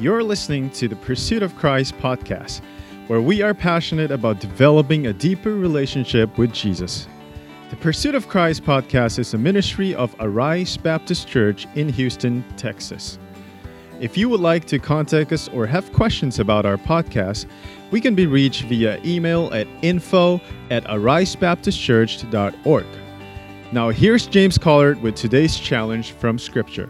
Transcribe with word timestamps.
You're 0.00 0.22
listening 0.22 0.70
to 0.70 0.88
the 0.88 0.96
Pursuit 0.96 1.42
of 1.42 1.54
Christ 1.56 1.94
podcast, 1.98 2.62
where 3.06 3.20
we 3.20 3.42
are 3.42 3.52
passionate 3.52 4.10
about 4.10 4.40
developing 4.40 5.06
a 5.06 5.12
deeper 5.12 5.54
relationship 5.54 6.38
with 6.38 6.54
Jesus. 6.54 7.06
The 7.68 7.76
Pursuit 7.76 8.14
of 8.14 8.26
Christ 8.26 8.64
podcast 8.64 9.18
is 9.18 9.34
a 9.34 9.38
ministry 9.38 9.94
of 9.94 10.16
Arise 10.18 10.78
Baptist 10.78 11.28
Church 11.28 11.66
in 11.74 11.90
Houston, 11.90 12.42
Texas. 12.56 13.18
If 14.00 14.16
you 14.16 14.30
would 14.30 14.40
like 14.40 14.64
to 14.68 14.78
contact 14.78 15.32
us 15.32 15.48
or 15.48 15.66
have 15.66 15.92
questions 15.92 16.38
about 16.38 16.64
our 16.64 16.78
podcast, 16.78 17.44
we 17.90 18.00
can 18.00 18.14
be 18.14 18.24
reached 18.24 18.62
via 18.62 18.98
email 19.04 19.52
at 19.52 19.68
info 19.82 20.40
at 20.70 20.82
arisebaptistchurch.org. 20.84 22.86
Now, 23.70 23.90
here's 23.90 24.26
James 24.26 24.56
Collard 24.56 25.02
with 25.02 25.14
today's 25.14 25.58
challenge 25.58 26.12
from 26.12 26.38
Scripture. 26.38 26.88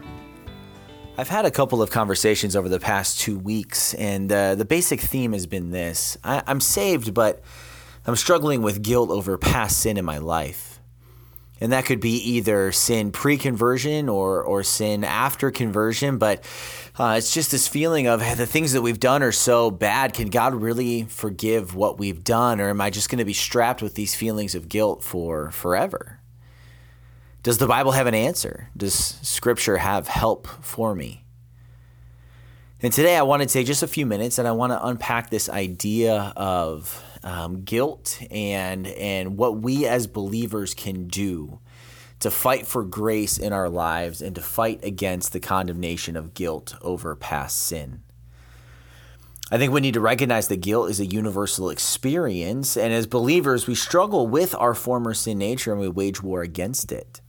I've 1.17 1.27
had 1.29 1.45
a 1.45 1.51
couple 1.51 1.81
of 1.81 1.91
conversations 1.91 2.55
over 2.55 2.69
the 2.69 2.79
past 2.79 3.19
two 3.19 3.37
weeks, 3.37 3.93
and 3.93 4.31
uh, 4.31 4.55
the 4.55 4.65
basic 4.65 5.01
theme 5.01 5.33
has 5.33 5.45
been 5.45 5.69
this 5.69 6.17
I- 6.23 6.41
I'm 6.47 6.61
saved, 6.61 7.13
but 7.13 7.43
I'm 8.07 8.15
struggling 8.15 8.61
with 8.61 8.81
guilt 8.81 9.11
over 9.11 9.37
past 9.37 9.79
sin 9.79 9.97
in 9.97 10.05
my 10.05 10.17
life. 10.17 10.79
And 11.59 11.73
that 11.73 11.85
could 11.85 11.99
be 11.99 12.15
either 12.15 12.71
sin 12.71 13.11
pre 13.11 13.37
conversion 13.37 14.09
or, 14.09 14.41
or 14.41 14.63
sin 14.63 15.03
after 15.03 15.51
conversion, 15.51 16.17
but 16.17 16.43
uh, 16.97 17.15
it's 17.19 17.31
just 17.31 17.51
this 17.51 17.67
feeling 17.67 18.07
of 18.07 18.19
the 18.19 18.47
things 18.47 18.73
that 18.73 18.81
we've 18.81 18.99
done 18.99 19.21
are 19.21 19.31
so 19.31 19.69
bad. 19.69 20.13
Can 20.13 20.29
God 20.29 20.55
really 20.55 21.03
forgive 21.03 21.75
what 21.75 21.99
we've 21.99 22.23
done, 22.23 22.59
or 22.59 22.69
am 22.69 22.81
I 22.81 22.89
just 22.89 23.09
going 23.11 23.19
to 23.19 23.25
be 23.25 23.33
strapped 23.33 23.83
with 23.83 23.93
these 23.93 24.15
feelings 24.15 24.55
of 24.55 24.69
guilt 24.69 25.03
for 25.03 25.51
forever? 25.51 26.20
Does 27.43 27.57
the 27.57 27.65
Bible 27.65 27.91
have 27.93 28.05
an 28.05 28.13
answer? 28.13 28.69
Does 28.77 28.93
Scripture 28.93 29.77
have 29.77 30.07
help 30.07 30.47
for 30.47 30.93
me? 30.93 31.25
And 32.83 32.93
today 32.93 33.17
I 33.17 33.23
want 33.23 33.41
to 33.41 33.47
take 33.47 33.65
just 33.65 33.81
a 33.81 33.87
few 33.87 34.05
minutes 34.05 34.37
and 34.37 34.47
I 34.47 34.51
want 34.51 34.73
to 34.73 34.85
unpack 34.85 35.31
this 35.31 35.49
idea 35.49 36.33
of 36.35 37.03
um, 37.23 37.63
guilt 37.63 38.21
and, 38.29 38.85
and 38.85 39.37
what 39.37 39.59
we 39.59 39.87
as 39.87 40.05
believers 40.05 40.75
can 40.75 41.07
do 41.07 41.59
to 42.19 42.29
fight 42.29 42.67
for 42.67 42.83
grace 42.83 43.39
in 43.39 43.53
our 43.53 43.69
lives 43.69 44.21
and 44.21 44.35
to 44.35 44.41
fight 44.41 44.83
against 44.83 45.33
the 45.33 45.39
condemnation 45.39 46.15
of 46.15 46.35
guilt 46.35 46.75
over 46.83 47.15
past 47.15 47.57
sin. 47.57 48.03
I 49.51 49.57
think 49.57 49.73
we 49.73 49.81
need 49.81 49.95
to 49.95 49.99
recognize 49.99 50.47
that 50.47 50.61
guilt 50.61 50.91
is 50.91 50.99
a 50.99 51.05
universal 51.05 51.69
experience, 51.69 52.77
and 52.77 52.93
as 52.93 53.05
believers, 53.05 53.67
we 53.67 53.75
struggle 53.75 54.27
with 54.27 54.55
our 54.55 54.73
former 54.73 55.13
sin 55.13 55.39
nature 55.39 55.71
and 55.71 55.81
we 55.81 55.89
wage 55.89 56.23
war 56.23 56.41
against 56.41 56.91
it. 56.91 57.19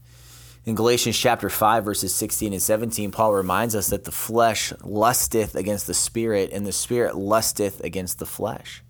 In 0.65 0.75
Galatians 0.75 1.17
chapter 1.17 1.49
5, 1.49 1.83
verses 1.83 2.15
16 2.15 2.53
and 2.53 2.61
17, 2.61 3.11
Paul 3.11 3.33
reminds 3.33 3.75
us 3.75 3.89
that 3.89 4.05
the 4.05 4.13
flesh 4.13 4.71
lusteth 4.81 5.55
against 5.55 5.87
the 5.87 5.93
spirit, 5.93 6.51
and 6.53 6.65
the 6.65 6.71
spirit 6.71 7.15
lusteth 7.15 7.83
against 7.83 8.19
the 8.19 8.25
flesh. 8.25 8.81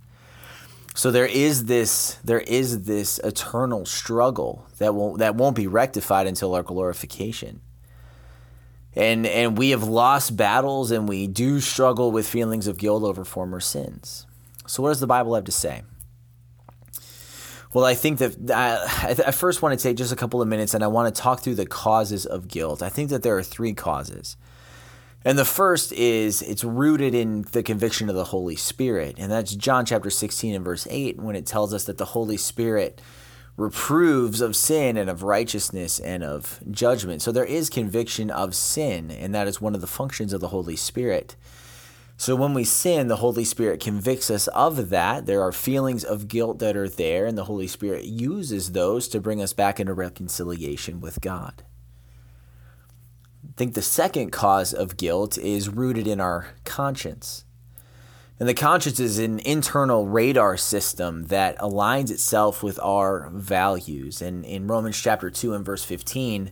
So 0.93 1.09
there 1.09 1.25
is 1.25 1.65
this 1.65 2.19
there 2.23 2.41
is 2.41 2.83
this 2.83 3.17
eternal 3.23 3.85
struggle 3.85 4.67
that 4.77 4.93
won't 4.93 5.17
that 5.17 5.33
won't 5.33 5.55
be 5.55 5.65
rectified 5.65 6.27
until 6.27 6.53
our 6.53 6.61
glorification. 6.61 7.61
And 8.95 9.25
and 9.25 9.57
we 9.57 9.71
have 9.71 9.83
lost 9.83 10.37
battles 10.37 10.91
and 10.91 11.09
we 11.09 11.25
do 11.25 11.59
struggle 11.59 12.11
with 12.11 12.27
feelings 12.27 12.67
of 12.67 12.77
guilt 12.77 13.01
over 13.01 13.25
former 13.25 13.59
sins. 13.59 14.27
So 14.67 14.83
what 14.83 14.89
does 14.89 14.99
the 14.99 15.07
Bible 15.07 15.33
have 15.33 15.45
to 15.45 15.51
say? 15.51 15.81
Well, 17.73 17.85
I 17.85 17.95
think 17.95 18.19
that 18.19 18.51
uh, 18.51 18.85
I, 18.87 19.15
I 19.27 19.31
first 19.31 19.61
want 19.61 19.77
to 19.77 19.81
take 19.81 19.97
just 19.97 20.13
a 20.13 20.15
couple 20.15 20.41
of 20.41 20.47
minutes 20.47 20.73
and 20.73 20.83
I 20.83 20.87
want 20.87 21.13
to 21.13 21.21
talk 21.21 21.41
through 21.41 21.55
the 21.55 21.65
causes 21.65 22.25
of 22.25 22.47
guilt. 22.47 22.83
I 22.83 22.89
think 22.89 23.09
that 23.09 23.23
there 23.23 23.35
are 23.37 23.43
three 23.43 23.73
causes. 23.73 24.37
And 25.25 25.37
the 25.37 25.45
first 25.45 25.91
is 25.93 26.41
it's 26.41 26.63
rooted 26.63 27.15
in 27.15 27.43
the 27.53 27.63
conviction 27.63 28.09
of 28.09 28.15
the 28.15 28.25
Holy 28.25 28.55
Spirit. 28.55 29.15
And 29.17 29.31
that's 29.31 29.55
John 29.55 29.85
chapter 29.85 30.09
16 30.09 30.53
and 30.53 30.65
verse 30.65 30.85
8 30.89 31.17
when 31.17 31.35
it 31.35 31.45
tells 31.45 31.73
us 31.73 31.85
that 31.85 31.97
the 31.97 32.05
Holy 32.05 32.37
Spirit 32.37 33.01
reproves 33.55 34.41
of 34.41 34.55
sin 34.55 34.97
and 34.97 35.09
of 35.09 35.23
righteousness 35.23 35.99
and 35.99 36.23
of 36.23 36.59
judgment. 36.69 37.21
So 37.21 37.31
there 37.31 37.45
is 37.45 37.69
conviction 37.69 38.29
of 38.29 38.55
sin, 38.55 39.11
and 39.11 39.33
that 39.33 39.47
is 39.47 39.61
one 39.61 39.75
of 39.75 39.81
the 39.81 39.87
functions 39.87 40.33
of 40.33 40.41
the 40.41 40.47
Holy 40.49 40.75
Spirit. 40.75 41.35
So 42.15 42.35
when 42.35 42.53
we 42.53 42.63
sin, 42.63 43.07
the 43.07 43.17
Holy 43.17 43.43
Spirit 43.43 43.79
convicts 43.79 44.29
us 44.29 44.47
of 44.49 44.89
that. 44.89 45.25
There 45.25 45.41
are 45.41 45.51
feelings 45.51 46.03
of 46.03 46.27
guilt 46.27 46.59
that 46.59 46.77
are 46.77 46.87
there, 46.87 47.25
and 47.25 47.37
the 47.37 47.45
Holy 47.45 47.67
Spirit 47.67 48.05
uses 48.05 48.71
those 48.71 49.07
to 49.09 49.19
bring 49.19 49.41
us 49.41 49.53
back 49.53 49.79
into 49.79 49.93
reconciliation 49.93 51.01
with 51.01 51.21
God. 51.21 51.63
I 53.43 53.53
think 53.57 53.73
the 53.73 53.81
second 53.81 54.31
cause 54.31 54.73
of 54.73 54.97
guilt 54.97 55.37
is 55.37 55.69
rooted 55.69 56.07
in 56.07 56.19
our 56.21 56.47
conscience. 56.63 57.45
And 58.39 58.49
the 58.49 58.53
conscience 58.53 58.99
is 58.99 59.19
an 59.19 59.39
internal 59.39 60.07
radar 60.07 60.57
system 60.57 61.27
that 61.27 61.57
aligns 61.59 62.09
itself 62.09 62.63
with 62.63 62.79
our 62.81 63.29
values. 63.31 64.21
And 64.21 64.43
in 64.43 64.67
Romans 64.67 64.99
chapter 64.99 65.29
2 65.29 65.53
and 65.53 65.65
verse 65.65 65.83
15, 65.83 66.51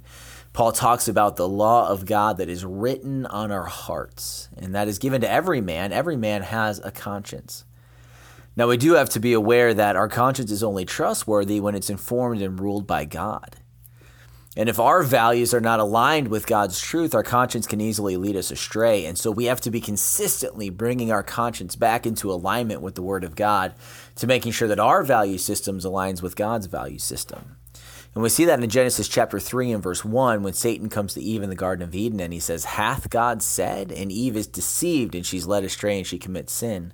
Paul 0.54 0.74
talks 0.74 1.08
about 1.08 1.38
the 1.38 1.48
law 1.48 1.88
of 1.88 2.06
God 2.06 2.38
that 2.38 2.50
is 2.50 2.66
written 2.66 3.26
on 3.26 3.52
our 3.52 3.66
hearts, 3.66 4.50
and 4.58 4.76
that 4.76 4.90
is 4.90 5.00
given 5.00 5.22
to 5.22 5.32
every 5.32 5.62
man. 5.62 5.94
Every 5.94 6.18
man 6.18 6.42
has 6.42 6.80
a 6.80 6.92
conscience. 6.92 7.64
Now, 8.58 8.68
we 8.68 8.76
do 8.76 8.94
have 8.94 9.10
to 9.12 9.20
be 9.20 9.32
aware 9.32 9.74
that 9.74 9.96
our 9.96 10.10
conscience 10.10 10.52
is 10.52 10.62
only 10.62 10.84
trustworthy 10.84 11.62
when 11.62 11.74
it's 11.74 11.90
informed 11.90 12.42
and 12.42 12.60
ruled 12.60 12.86
by 12.86 13.06
God. 13.06 13.56
And 14.58 14.68
if 14.68 14.78
our 14.78 15.02
values 15.04 15.54
are 15.54 15.62
not 15.62 15.80
aligned 15.80 16.28
with 16.28 16.46
God's 16.46 16.82
truth, 16.82 17.16
our 17.16 17.24
conscience 17.24 17.66
can 17.66 17.80
easily 17.80 18.18
lead 18.18 18.36
us 18.36 18.52
astray. 18.52 19.06
And 19.06 19.18
so 19.18 19.32
we 19.32 19.46
have 19.46 19.62
to 19.62 19.72
be 19.72 19.80
consistently 19.80 20.70
bringing 20.70 21.10
our 21.10 21.24
conscience 21.24 21.78
back 21.78 22.06
into 22.06 22.30
alignment 22.30 22.82
with 22.82 22.96
the 22.96 23.02
Word 23.02 23.24
of 23.24 23.38
God 23.38 23.74
to 24.16 24.28
making 24.28 24.52
sure 24.52 24.68
that 24.68 24.80
our 24.80 25.04
value 25.04 25.38
systems 25.38 25.86
aligns 25.86 26.22
with 26.22 26.36
God's 26.36 26.66
value 26.66 27.00
system. 27.00 27.56
And 28.14 28.22
we 28.22 28.30
see 28.30 28.44
that 28.46 28.62
in 28.62 28.70
Genesis 28.70 29.08
chapter 29.08 29.40
3 29.40 29.72
and 29.72 29.84
verse 29.84 30.04
1 30.04 30.44
when 30.44 30.54
Satan 30.54 30.90
comes 30.90 31.14
to 31.14 31.22
Eve 31.22 31.44
in 31.44 31.50
the 31.50 31.56
Garden 31.56 31.88
of 31.88 31.96
Eden 31.96 32.20
and 32.20 32.34
he 32.34 32.40
says, 32.40 32.66
Hath 32.66 33.10
God 33.10 33.42
said? 33.42 33.92
And 33.92 34.12
Eve 34.12 34.36
is 34.36 34.48
deceived 34.48 35.16
and 35.16 35.26
she's 35.26 35.48
led 35.48 35.64
astray 35.64 35.98
and 35.98 36.06
she 36.06 36.20
commits 36.20 36.52
sin. 36.52 36.94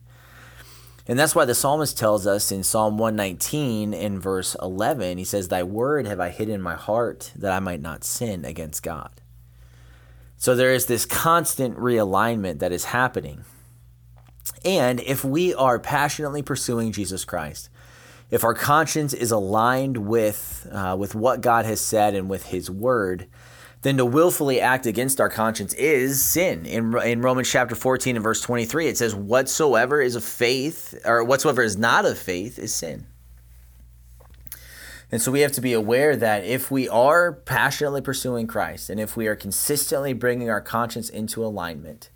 And 1.08 1.18
that's 1.18 1.34
why 1.34 1.46
the 1.46 1.56
psalmist 1.56 1.98
tells 1.98 2.28
us 2.28 2.52
in 2.52 2.64
Psalm 2.64 2.98
119 2.98 3.94
in 3.94 4.20
verse 4.20 4.56
11, 4.62 5.18
he 5.18 5.24
says, 5.24 5.48
Thy 5.48 5.64
word 5.64 6.06
have 6.06 6.20
I 6.20 6.30
hid 6.30 6.50
in 6.50 6.62
my 6.62 6.76
heart 6.76 7.32
that 7.36 7.54
I 7.54 7.60
might 7.60 7.82
not 7.82 8.04
sin 8.04 8.44
against 8.44 8.84
God. 8.84 9.22
So 10.36 10.54
there 10.54 10.74
is 10.74 10.86
this 10.86 11.06
constant 11.06 11.78
realignment 11.78 12.60
that 12.60 12.74
is 12.74 12.86
happening. 12.86 13.46
And 14.64 15.00
if 15.00 15.24
we 15.24 15.54
are 15.56 15.80
passionately 15.80 16.42
pursuing 16.44 16.92
Jesus 16.92 17.26
Christ, 17.26 17.70
if 18.30 18.44
our 18.44 18.54
conscience 18.54 19.14
is 19.14 19.32
aligned 19.32 19.98
with 19.98 20.68
uh, 20.72 20.96
with 21.00 21.16
what 21.16 21.42
God 21.42 21.66
has 21.66 21.80
said 21.80 22.14
and 22.14 22.30
with 22.30 22.48
His 22.48 22.70
Word, 22.70 23.28
then 23.84 23.98
to 23.98 24.06
willfully 24.06 24.60
act 24.60 24.86
against 24.86 25.22
our 25.22 25.30
conscience 25.30 25.74
is 25.76 26.22
sin. 26.22 26.66
In, 26.66 26.98
in 27.04 27.22
Romans 27.22 27.50
chapter 27.50 27.76
14 27.76 28.16
and 28.16 28.24
verse 28.24 28.42
23, 28.42 28.88
it 28.88 28.98
says, 28.98 29.14
Whatsoever 29.14 30.02
is 30.02 30.16
of 30.16 30.24
faith, 30.24 31.00
or 31.06 31.24
whatsoever 31.24 31.62
is 31.62 31.78
not 31.78 32.06
of 32.06 32.18
faith, 32.18 32.58
is 32.60 32.74
sin. 32.74 33.08
And 35.10 35.22
so 35.22 35.32
we 35.32 35.40
have 35.40 35.54
to 35.54 35.62
be 35.62 35.72
aware 35.72 36.18
that 36.18 36.44
if 36.44 36.70
we 36.70 36.90
are 36.90 37.32
passionately 37.32 38.02
pursuing 38.02 38.46
Christ 38.46 38.90
and 38.90 39.00
if 39.00 39.16
we 39.16 39.28
are 39.28 39.36
consistently 39.36 40.12
bringing 40.12 40.50
our 40.50 40.60
conscience 40.60 41.10
into 41.10 41.46
alignment, 41.46 42.10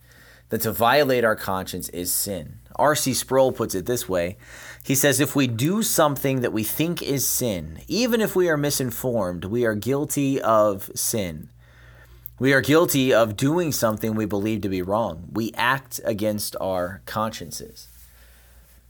that 0.49 0.61
to 0.61 0.73
violate 0.73 1.23
our 1.23 1.37
conscience 1.37 1.87
is 1.89 2.11
sin. 2.11 2.59
R.C. 2.81 3.13
Sproul 3.13 3.51
puts 3.51 3.75
it 3.75 3.85
this 3.85 4.09
way 4.09 4.37
He 4.83 4.95
says, 4.95 5.19
If 5.19 5.35
we 5.35 5.47
do 5.47 5.83
something 5.83 6.41
that 6.41 6.51
we 6.51 6.63
think 6.63 7.01
is 7.01 7.27
sin, 7.27 7.79
even 7.87 8.19
if 8.19 8.35
we 8.35 8.49
are 8.49 8.57
misinformed, 8.57 9.45
we 9.45 9.65
are 9.65 9.75
guilty 9.75 10.41
of 10.41 10.89
sin. 10.95 11.49
We 12.39 12.53
are 12.53 12.61
guilty 12.61 13.13
of 13.13 13.37
doing 13.37 13.71
something 13.71 14.15
we 14.15 14.25
believe 14.25 14.61
to 14.61 14.69
be 14.69 14.81
wrong. 14.81 15.29
We 15.31 15.53
act 15.53 16.01
against 16.03 16.55
our 16.59 17.03
consciences. 17.05 17.87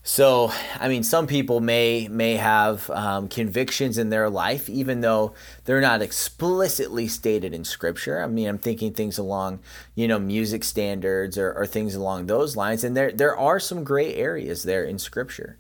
So, 0.03 0.51
I 0.79 0.87
mean, 0.87 1.03
some 1.03 1.27
people 1.27 1.59
may 1.59 2.07
may 2.07 2.35
have 2.35 2.89
um, 2.89 3.27
convictions 3.27 3.99
in 3.99 4.09
their 4.09 4.31
life, 4.31 4.67
even 4.67 5.01
though 5.01 5.33
they're 5.65 5.79
not 5.79 6.01
explicitly 6.01 7.07
stated 7.07 7.53
in 7.53 7.63
Scripture. 7.63 8.19
I 8.19 8.25
mean, 8.25 8.47
I'm 8.47 8.57
thinking 8.57 8.93
things 8.93 9.19
along, 9.19 9.59
you 9.93 10.07
know, 10.07 10.17
music 10.17 10.63
standards 10.63 11.37
or, 11.37 11.53
or 11.53 11.67
things 11.67 11.93
along 11.93 12.25
those 12.25 12.55
lines, 12.55 12.83
and 12.83 12.97
there 12.97 13.11
there 13.11 13.37
are 13.37 13.59
some 13.59 13.83
gray 13.83 14.15
areas 14.15 14.63
there 14.63 14.83
in 14.83 14.97
Scripture. 14.97 15.59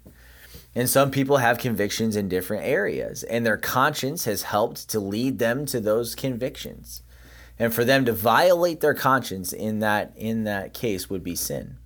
And 0.73 0.89
some 0.89 1.11
people 1.11 1.37
have 1.37 1.57
convictions 1.59 2.15
in 2.15 2.29
different 2.29 2.63
areas, 2.63 3.21
and 3.23 3.45
their 3.45 3.57
conscience 3.57 4.25
has 4.25 4.43
helped 4.43 4.89
to 4.89 4.99
lead 4.99 5.37
them 5.37 5.65
to 5.67 5.79
those 5.79 6.15
convictions. 6.15 7.03
And 7.59 7.73
for 7.73 7.85
them 7.85 8.05
to 8.05 8.13
violate 8.13 8.79
their 8.79 8.95
conscience 8.95 9.53
in 9.53 9.79
that 9.79 10.13
in 10.15 10.45
that 10.45 10.73
case 10.73 11.11
would 11.11 11.23
be 11.23 11.35
sin. 11.35 11.77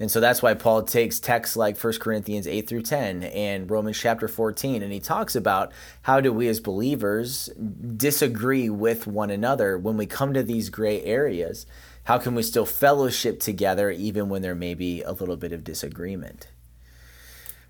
And 0.00 0.10
so 0.10 0.20
that's 0.20 0.42
why 0.42 0.54
Paul 0.54 0.82
takes 0.82 1.20
texts 1.20 1.56
like 1.56 1.78
1 1.78 1.98
Corinthians 2.00 2.46
8 2.46 2.68
through 2.68 2.82
10 2.82 3.22
and 3.24 3.70
Romans 3.70 3.98
chapter 3.98 4.26
14, 4.26 4.82
and 4.82 4.92
he 4.92 4.98
talks 4.98 5.36
about 5.36 5.72
how 6.02 6.20
do 6.20 6.32
we 6.32 6.48
as 6.48 6.60
believers 6.60 7.48
disagree 7.96 8.68
with 8.68 9.06
one 9.06 9.30
another 9.30 9.78
when 9.78 9.96
we 9.96 10.06
come 10.06 10.34
to 10.34 10.42
these 10.42 10.70
gray 10.70 11.02
areas. 11.04 11.66
How 12.04 12.18
can 12.18 12.34
we 12.34 12.42
still 12.42 12.66
fellowship 12.66 13.38
together 13.38 13.90
even 13.90 14.28
when 14.28 14.42
there 14.42 14.56
may 14.56 14.74
be 14.74 15.02
a 15.02 15.12
little 15.12 15.36
bit 15.36 15.52
of 15.52 15.62
disagreement? 15.62 16.48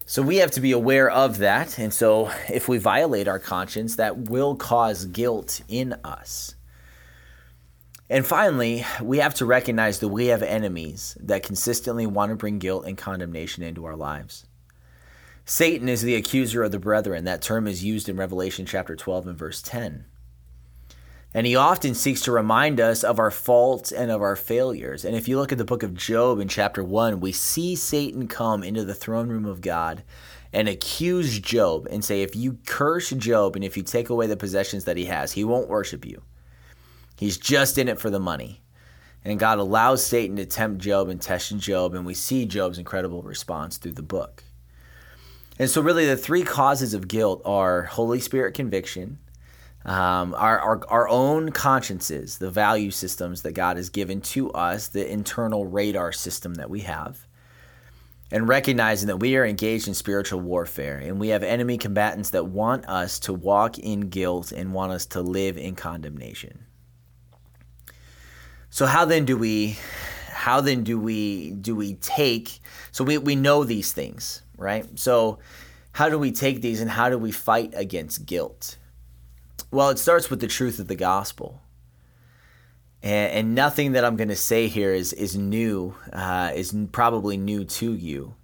So 0.07 0.23
we 0.23 0.37
have 0.37 0.51
to 0.53 0.61
be 0.61 0.73
aware 0.73 1.11
of 1.11 1.39
that. 1.39 1.79
And 1.79 1.93
so 1.93 2.31
if 2.49 2.69
we 2.69 2.79
violate 2.79 3.29
our 3.29 3.39
conscience, 3.39 3.97
that 3.97 4.17
will 4.31 4.57
cause 4.57 5.05
guilt 5.05 5.61
in 5.69 5.95
us. 6.05 6.55
And 8.13 8.27
finally, 8.27 8.85
we 9.01 9.21
have 9.21 9.33
to 9.37 9.47
recognize 9.47 10.01
that 10.01 10.09
we 10.09 10.27
have 10.27 10.43
enemies 10.43 11.17
that 11.19 11.43
consistently 11.43 12.07
want 12.07 12.29
to 12.29 12.37
bring 12.37 12.59
guilt 12.59 12.85
and 12.85 12.99
condemnation 12.99 13.63
into 13.63 13.87
our 13.87 13.97
lives. 13.97 14.45
Satan 15.47 15.89
is 15.89 16.03
the 16.03 16.15
accuser 16.15 16.63
of 16.63 16.73
the 16.73 16.79
brethren. 16.79 17.25
That 17.25 17.41
term 17.41 17.67
is 17.67 17.83
used 17.83 18.11
in 18.11 18.19
Revelation 18.19 18.67
chapter 18.67 18.95
12 18.97 19.29
and 19.29 19.39
verse 19.39 19.63
10. 19.63 20.05
And 21.33 21.47
he 21.47 21.57
often 21.57 21.95
seeks 21.95 22.21
to 22.25 22.33
remind 22.33 22.81
us 22.81 23.03
of 23.03 23.19
our 23.19 23.31
faults 23.31 23.91
and 23.91 24.11
of 24.11 24.21
our 24.21 24.37
failures. 24.37 25.07
And 25.07 25.17
if 25.17 25.27
you 25.27 25.39
look 25.39 25.51
at 25.51 25.57
the 25.57 25.65
book 25.65 25.83
of 25.83 25.95
Job 25.95 26.39
in 26.39 26.49
chapter 26.49 26.85
1, 26.85 27.19
we 27.19 27.33
see 27.33 27.75
Satan 27.75 28.29
come 28.29 28.63
into 28.63 28.85
the 28.85 28.95
throne 28.95 29.31
room 29.31 29.47
of 29.47 29.63
God 29.63 30.03
and 30.53 30.69
accuse 30.69 31.39
Job 31.39 31.89
and 31.91 32.05
say, 32.05 32.21
if 32.21 32.37
you 32.37 32.59
curse 32.67 33.09
Job 33.09 33.57
and 33.57 33.65
if 33.65 33.75
you 33.75 33.83
take 33.83 34.11
away 34.11 34.27
the 34.27 34.37
possessions 34.37 34.85
that 34.85 34.99
he 34.99 35.07
has, 35.07 35.33
he 35.33 35.45
won't 35.45 35.71
worship 35.71 36.05
you. 36.05 36.21
He's 37.23 37.39
just 37.39 37.79
in 37.79 37.87
it 37.87 38.01
for 38.01 38.11
the 38.11 38.19
money. 38.19 38.63
And 39.25 39.39
God 39.39 39.61
allows 39.61 40.05
Satan 40.05 40.35
to 40.39 40.45
tempt 40.45 40.81
Job 40.81 41.09
and 41.09 41.23
test 41.23 41.57
Job, 41.57 41.95
and 41.95 42.05
we 42.05 42.15
see 42.15 42.47
Job's 42.47 42.79
incredible 42.79 43.23
response 43.23 43.77
through 43.77 43.93
the 43.93 44.03
book. 44.03 44.43
And 45.57 45.71
so, 45.71 45.81
really, 45.81 46.05
the 46.05 46.17
three 46.17 46.43
causes 46.43 46.95
of 46.95 47.07
guilt 47.07 47.41
are 47.45 47.83
Holy 47.83 48.19
Spirit 48.19 48.55
conviction, 48.55 49.21
um, 49.85 50.35
our, 50.35 50.59
our, 50.59 50.81
our 50.89 51.09
own 51.09 51.53
consciences, 51.53 52.39
the 52.39 52.51
value 52.51 52.91
systems 52.91 53.43
that 53.43 53.53
God 53.53 53.77
has 53.77 53.89
given 53.89 54.21
to 54.23 54.51
us, 54.51 54.89
the 54.89 55.09
internal 55.09 55.65
radar 55.65 56.11
system 56.11 56.55
that 56.55 56.71
we 56.71 56.81
have, 56.81 57.25
and 58.33 58.49
recognizing 58.49 59.07
that 59.07 59.19
we 59.19 59.37
are 59.37 59.47
engaged 59.47 59.87
in 59.87 59.95
spiritual 59.95 60.41
warfare 60.41 60.99
and 60.99 61.21
we 61.21 61.29
have 61.29 61.45
enemy 61.45 61.79
combatants 61.79 62.31
that 62.31 62.47
want 62.47 62.85
us 62.89 63.21
to 63.21 63.33
walk 63.33 63.79
in 63.79 64.09
guilt 64.09 64.51
and 64.51 64.75
want 64.75 64.91
us 64.91 65.07
to 65.07 65.23
live 65.23 65.57
in 65.57 65.77
condemnation. 65.77 66.67
So 68.73 68.87
how 68.87 69.05
then 69.05 69.27
do 69.27 69.37
we 69.37 69.77
how 70.31 70.63
then 70.63 70.83
do 70.83 70.99
we 70.99 71.51
do 71.51 71.77
we 71.77 71.97
take 71.97 72.59
so 72.91 73.05
we, 73.05 73.19
we 73.19 73.37
know 73.37 73.65
these 73.65 73.93
things, 73.93 74.41
right? 74.57 74.87
So 74.99 75.41
how 75.93 76.09
do 76.09 76.19
we 76.19 76.33
take 76.33 76.63
these 76.63 76.81
and 76.81 76.91
how 76.91 77.11
do 77.11 77.19
we 77.19 77.33
fight 77.33 77.75
against 77.77 78.25
guilt? 78.25 78.79
Well, 79.71 79.91
it 79.91 79.99
starts 79.99 80.31
with 80.31 80.41
the 80.41 80.47
truth 80.47 80.79
of 80.79 80.89
the 80.89 80.97
gospel. 80.97 81.61
And, 83.03 83.33
and 83.33 83.55
nothing 83.55 83.93
that 83.93 84.07
I'm 84.07 84.17
going 84.17 84.29
to 84.29 84.37
say 84.37 84.69
here 84.69 84.95
is, 84.95 85.13
is 85.13 85.37
new, 85.37 85.95
uh, 86.11 86.53
is 86.55 86.75
probably 86.93 87.37
new 87.37 87.67
to 87.67 87.93
you. 87.93 88.37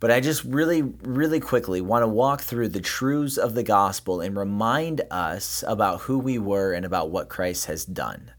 But 0.00 0.10
I 0.10 0.18
just 0.18 0.42
really, 0.42 0.82
really 0.82 1.38
quickly 1.38 1.80
want 1.80 2.02
to 2.02 2.08
walk 2.08 2.40
through 2.40 2.70
the 2.70 2.80
truths 2.80 3.36
of 3.36 3.54
the 3.54 3.62
gospel 3.62 4.20
and 4.20 4.36
remind 4.36 5.02
us 5.12 5.62
about 5.68 6.00
who 6.00 6.18
we 6.18 6.36
were 6.38 6.72
and 6.72 6.84
about 6.84 7.10
what 7.10 7.28
Christ 7.28 7.66
has 7.66 7.84
done. 7.84 8.32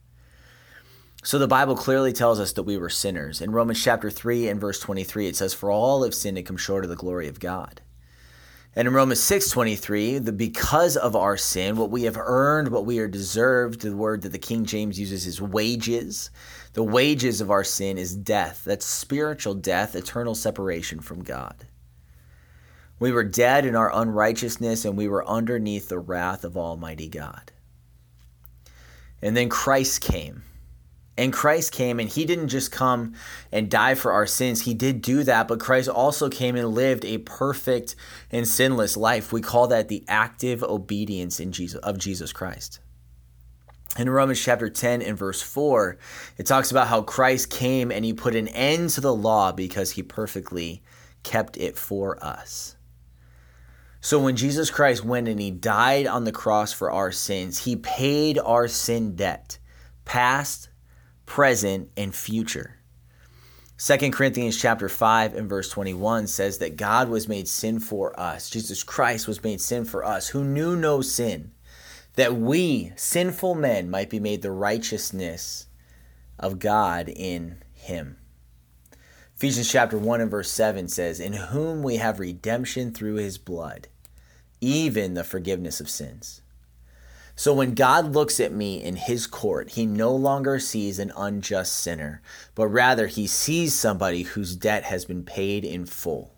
So 1.24 1.40
the 1.40 1.48
Bible 1.48 1.78
clearly 1.78 2.12
tells 2.12 2.38
us 2.38 2.52
that 2.54 2.64
we 2.64 2.78
were 2.78 2.90
sinners. 2.90 3.40
In 3.40 3.52
Romans 3.54 3.81
chapter 3.81 4.12
3 4.12 4.50
and 4.50 4.60
verse 4.60 4.80
23, 4.81 5.28
it 5.28 5.38
says, 5.38 5.54
For 5.54 5.72
all 5.72 6.04
have 6.04 6.14
sinned 6.14 6.38
and 6.38 6.46
come 6.46 6.58
short 6.58 6.84
of 6.84 6.90
the 6.90 6.98
glory 6.98 7.30
of 7.30 7.40
God. 7.40 7.81
And 8.75 8.88
in 8.88 8.94
Romans 8.94 9.20
6:23, 9.20 10.18
the 10.18 10.31
because 10.31 10.98
of 10.98 11.16
our 11.16 11.38
sin, 11.38 11.75
what 11.75 11.92
we 11.92 12.04
have 12.04 12.18
earned, 12.18 12.70
what 12.70 12.88
we 12.88 12.98
are 13.00 13.08
deserved, 13.08 13.81
the 13.81 13.96
word 13.96 14.24
that 14.24 14.31
the 14.31 14.40
King 14.40 14.66
James 14.66 15.00
uses 15.00 15.28
is 15.28 15.40
wages. 15.40 16.31
The 16.74 16.84
wages 16.84 17.40
of 17.40 17.52
our 17.52 17.64
sin 17.64 18.00
is 18.00 18.16
death. 18.16 18.64
That's 18.66 18.86
spiritual 18.86 19.54
death, 19.54 19.96
eternal 19.96 20.34
separation 20.34 21.02
from 21.02 21.24
God. 21.24 21.68
We 23.00 23.12
were 23.12 23.24
dead 23.24 23.66
in 23.66 23.75
our 23.75 23.94
unrighteousness 23.94 24.86
and 24.86 24.98
we 24.98 25.08
were 25.08 25.28
underneath 25.28 25.88
the 25.88 26.00
wrath 26.00 26.44
of 26.44 26.58
Almighty 26.58 27.10
God. 27.10 27.52
And 29.22 29.38
then 29.38 29.50
Christ 29.50 30.02
came 30.02 30.44
and 31.18 31.31
Christ 31.31 31.71
came 31.71 32.00
and 32.00 32.10
he 32.10 32.25
didn't 32.25 32.48
just 32.48 32.71
come 32.71 33.13
and 33.51 33.69
die 33.69 33.95
for 33.95 34.12
our 34.12 34.25
sins. 34.25 34.62
He 34.62 34.74
did 34.74 35.01
do 35.01 35.24
that, 35.24 35.48
but 35.48 35.60
Christ 35.60 35.89
also 35.89 36.30
came 36.30 36.56
and 36.56 36.69
lived 36.69 37.06
a 37.06 37.19
perfect 37.19 37.95
and 38.31 38.48
sinless 38.48 38.98
life. 38.98 39.31
We 39.31 39.42
call 39.42 39.68
that 39.68 39.89
the 39.89 40.04
active 40.07 40.63
obedience 40.63 41.39
in 41.39 41.51
Jesus 41.51 41.80
of 41.81 42.00
Jesus 42.00 42.33
Christ. 42.33 42.80
In 43.98 44.10
Romans 44.10 44.42
chapter 44.42 44.71
10 44.71 45.04
and 45.04 45.15
verse 45.15 45.42
4, 45.44 46.00
it 46.39 46.48
talks 46.48 46.71
about 46.71 46.88
how 46.88 47.04
Christ 47.04 47.51
came 47.51 47.92
and 47.92 48.04
he 48.04 48.13
put 48.13 48.36
an 48.36 48.48
end 48.48 48.89
to 48.92 49.01
the 49.01 49.13
law 49.13 49.51
because 49.51 49.92
he 49.92 50.01
perfectly 50.01 50.81
kept 51.21 51.57
it 51.57 51.77
for 51.77 52.24
us. 52.24 52.75
So 54.01 54.19
when 54.19 54.36
Jesus 54.36 54.71
Christ 54.71 55.06
went 55.06 55.27
and 55.27 55.39
he 55.39 55.51
died 55.51 56.07
on 56.07 56.24
the 56.24 56.31
cross 56.31 56.74
for 56.74 56.92
our 56.92 57.12
sins, 57.12 57.60
he 57.60 57.75
paid 57.75 58.39
our 58.39 58.68
sin 58.68 59.15
debt, 59.15 59.60
past, 60.06 60.69
present, 61.34 61.90
and 61.98 62.14
future. 62.14 62.78
2 63.80 64.12
Corinthians 64.12 64.56
chapter 64.56 64.88
5 64.88 65.34
and 65.34 65.50
verse 65.50 65.68
21 65.68 66.28
says 66.28 66.60
that 66.60 66.76
God 66.76 67.10
was 67.10 67.28
made 67.28 67.48
sin 67.48 67.80
for 67.80 68.18
us. 68.20 68.52
Jesus 68.52 68.84
Christ 68.84 69.28
was 69.28 69.44
made 69.44 69.60
sin 69.60 69.84
for 69.84 70.06
us 70.06 70.28
who 70.28 70.44
knew 70.44 70.76
no 70.76 71.02
sin, 71.02 71.52
that 72.18 72.36
we, 72.36 72.92
sinful 72.96 73.56
men, 73.56 73.90
might 73.90 74.12
be 74.12 74.20
made 74.20 74.44
the 74.44 74.52
righteousness 74.52 75.66
of 76.38 76.60
God 76.60 77.10
in 77.10 77.64
him. 77.74 78.18
Ephesians 79.36 79.72
chapter 79.72 79.98
1 79.98 80.22
and 80.22 80.30
verse 80.30 80.52
7 80.52 80.88
says, 80.88 81.20
In 81.20 81.34
whom 81.34 81.82
we 81.82 81.96
have 81.96 82.20
redemption 82.20 82.94
through 82.94 83.16
his 83.16 83.40
blood, 83.40 83.88
even 84.62 85.16
the 85.16 85.24
forgiveness 85.24 85.80
of 85.80 85.90
sins. 85.90 86.43
So 87.36 87.54
when 87.54 87.74
God 87.74 88.14
looks 88.14 88.40
at 88.40 88.52
me 88.52 88.82
in 88.82 88.96
his 88.96 89.26
court, 89.26 89.72
he 89.72 89.86
no 89.88 90.16
longer 90.16 90.60
sees 90.60 91.00
an 91.00 91.12
unjust 91.18 91.74
sinner, 91.74 92.22
but 92.54 92.68
rather 92.68 93.08
he 93.08 93.26
sees 93.26 93.74
somebody 93.74 94.22
whose 94.22 94.56
debt 94.56 94.84
has 94.84 95.06
been 95.06 95.24
paid 95.24 95.66
in 95.66 95.86
full. 95.88 96.36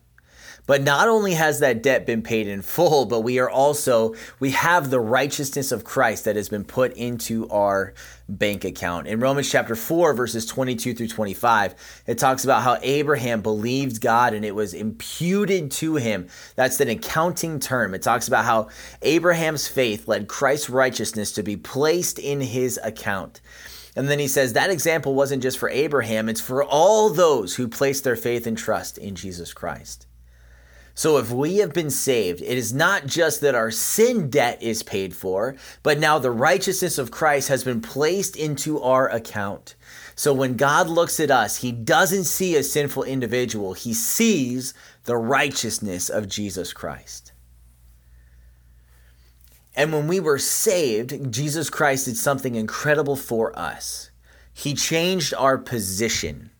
But 0.68 0.82
not 0.82 1.08
only 1.08 1.34
has 1.34 1.60
that 1.60 1.84
debt 1.84 2.06
been 2.06 2.24
paid 2.24 2.48
in 2.48 2.62
full, 2.62 3.06
but 3.06 3.22
we 3.22 3.38
are 3.40 3.50
also, 3.50 4.16
we 4.40 4.52
have 4.52 4.90
the 4.90 5.00
righteousness 5.00 5.72
of 5.72 5.84
Christ 5.84 6.26
that 6.26 6.36
has 6.36 6.50
been 6.50 6.64
put 6.64 6.94
into 6.94 7.48
our 7.50 7.94
bank 8.28 8.66
account. 8.66 9.08
In 9.08 9.20
Romans 9.20 9.52
chapter 9.52 9.76
4, 9.76 10.14
verses 10.14 10.46
22 10.48 10.96
through 10.96 11.08
25, 11.08 11.76
it 12.08 12.18
talks 12.18 12.44
about 12.44 12.64
how 12.64 12.80
Abraham 12.82 13.42
believed 13.42 14.02
God 14.02 14.34
and 14.34 14.44
it 14.44 14.56
was 14.56 14.74
imputed 14.74 15.70
to 15.72 15.96
him. 15.96 16.28
That's 16.56 16.80
an 16.80 16.90
accounting 16.90 17.60
term. 17.60 17.94
It 17.94 18.02
talks 18.02 18.28
about 18.28 18.46
how 18.46 18.70
Abraham's 19.04 19.68
faith 19.68 20.08
led 20.08 20.28
Christ's 20.28 20.70
righteousness 20.70 21.32
to 21.34 21.44
be 21.44 21.58
placed 21.58 22.18
in 22.18 22.42
his 22.42 22.80
account. 22.84 23.42
And 23.96 24.10
then 24.10 24.20
he 24.20 24.28
says 24.28 24.54
that 24.54 24.72
example 24.72 25.14
wasn't 25.14 25.44
just 25.44 25.58
for 25.60 25.70
Abraham, 25.70 26.28
it's 26.28 26.42
for 26.42 26.64
all 26.64 27.10
those 27.12 27.56
who 27.56 27.68
place 27.68 28.02
their 28.02 28.18
faith 28.18 28.46
and 28.48 28.58
trust 28.58 28.98
in 28.98 29.16
Jesus 29.16 29.54
Christ. 29.54 30.08
So 30.98 31.18
if 31.18 31.30
we 31.30 31.58
have 31.58 31.74
been 31.74 31.90
saved, 31.90 32.42
it 32.42 32.58
is 32.58 32.74
not 32.74 33.06
just 33.06 33.42
that 33.42 33.54
our 33.54 33.70
sin 33.70 34.30
debt 34.30 34.64
is 34.64 34.82
paid 34.82 35.14
for, 35.14 35.58
but 35.84 36.00
now 36.00 36.18
the 36.18 36.32
righteousness 36.32 36.98
of 36.98 37.12
Christ 37.12 37.50
has 37.50 37.66
been 37.66 37.82
placed 37.82 38.38
into 38.38 38.82
our 38.82 39.10
account. 39.10 39.76
So 40.16 40.34
when 40.34 40.56
God 40.56 40.88
looks 40.88 41.20
at 41.20 41.30
us, 41.30 41.58
he 41.58 41.74
doesn't 41.74 42.24
see 42.24 42.56
a 42.56 42.64
sinful 42.64 43.04
individual, 43.04 43.74
he 43.74 43.94
sees 43.94 44.74
the 45.04 45.18
righteousness 45.18 46.10
of 46.10 46.30
Jesus 46.30 46.72
Christ. 46.72 47.34
And 49.76 49.92
when 49.92 50.08
we 50.08 50.22
were 50.22 50.40
saved, 50.40 51.32
Jesus 51.32 51.70
Christ 51.70 52.06
did 52.06 52.16
something 52.16 52.56
incredible 52.56 53.18
for 53.18 53.58
us. 53.60 54.10
He 54.54 54.74
changed 54.74 55.34
our 55.34 55.58
position. 55.58 56.52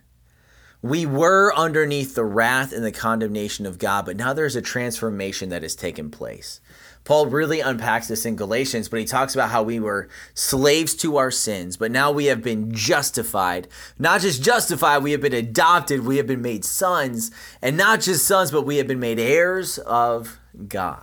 We 0.86 1.08
were 1.08 1.52
underneath 1.56 2.14
the 2.14 2.24
wrath 2.24 2.72
and 2.72 2.86
the 2.86 2.92
condemnation 2.92 3.66
of 3.66 3.80
God, 3.80 4.06
but 4.06 4.18
now 4.18 4.34
there's 4.34 4.56
a 4.56 4.62
transformation 4.62 5.50
that 5.50 5.64
has 5.64 5.76
taken 5.76 6.12
place. 6.12 6.62
Paul 7.06 7.26
really 7.26 7.60
unpacks 7.60 8.08
this 8.08 8.24
in 8.24 8.36
Galatians, 8.36 8.88
but 8.88 9.00
he 9.00 9.06
talks 9.08 9.34
about 9.34 9.50
how 9.50 9.64
we 9.64 9.80
were 9.80 10.10
slaves 10.36 10.94
to 10.98 11.18
our 11.18 11.32
sins, 11.32 11.76
but 11.76 11.90
now 11.90 12.12
we 12.12 12.26
have 12.26 12.44
been 12.44 12.72
justified. 12.72 13.68
Not 13.98 14.22
just 14.22 14.44
justified, 14.44 15.02
we 15.02 15.12
have 15.14 15.22
been 15.22 15.34
adopted, 15.34 16.06
we 16.06 16.18
have 16.18 16.28
been 16.28 16.44
made 16.44 16.64
sons, 16.64 17.32
and 17.64 17.76
not 17.76 18.02
just 18.02 18.28
sons, 18.28 18.52
but 18.52 18.62
we 18.62 18.78
have 18.78 18.86
been 18.86 19.00
made 19.00 19.18
heirs 19.18 19.80
of 19.80 20.40
God. 20.68 21.02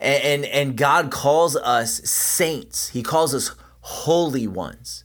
And, 0.00 0.24
and, 0.24 0.44
and 0.46 0.76
God 0.78 1.10
calls 1.10 1.56
us 1.56 1.98
saints, 2.08 2.88
He 2.88 3.02
calls 3.02 3.34
us 3.34 3.54
holy 3.82 4.46
ones. 4.46 5.04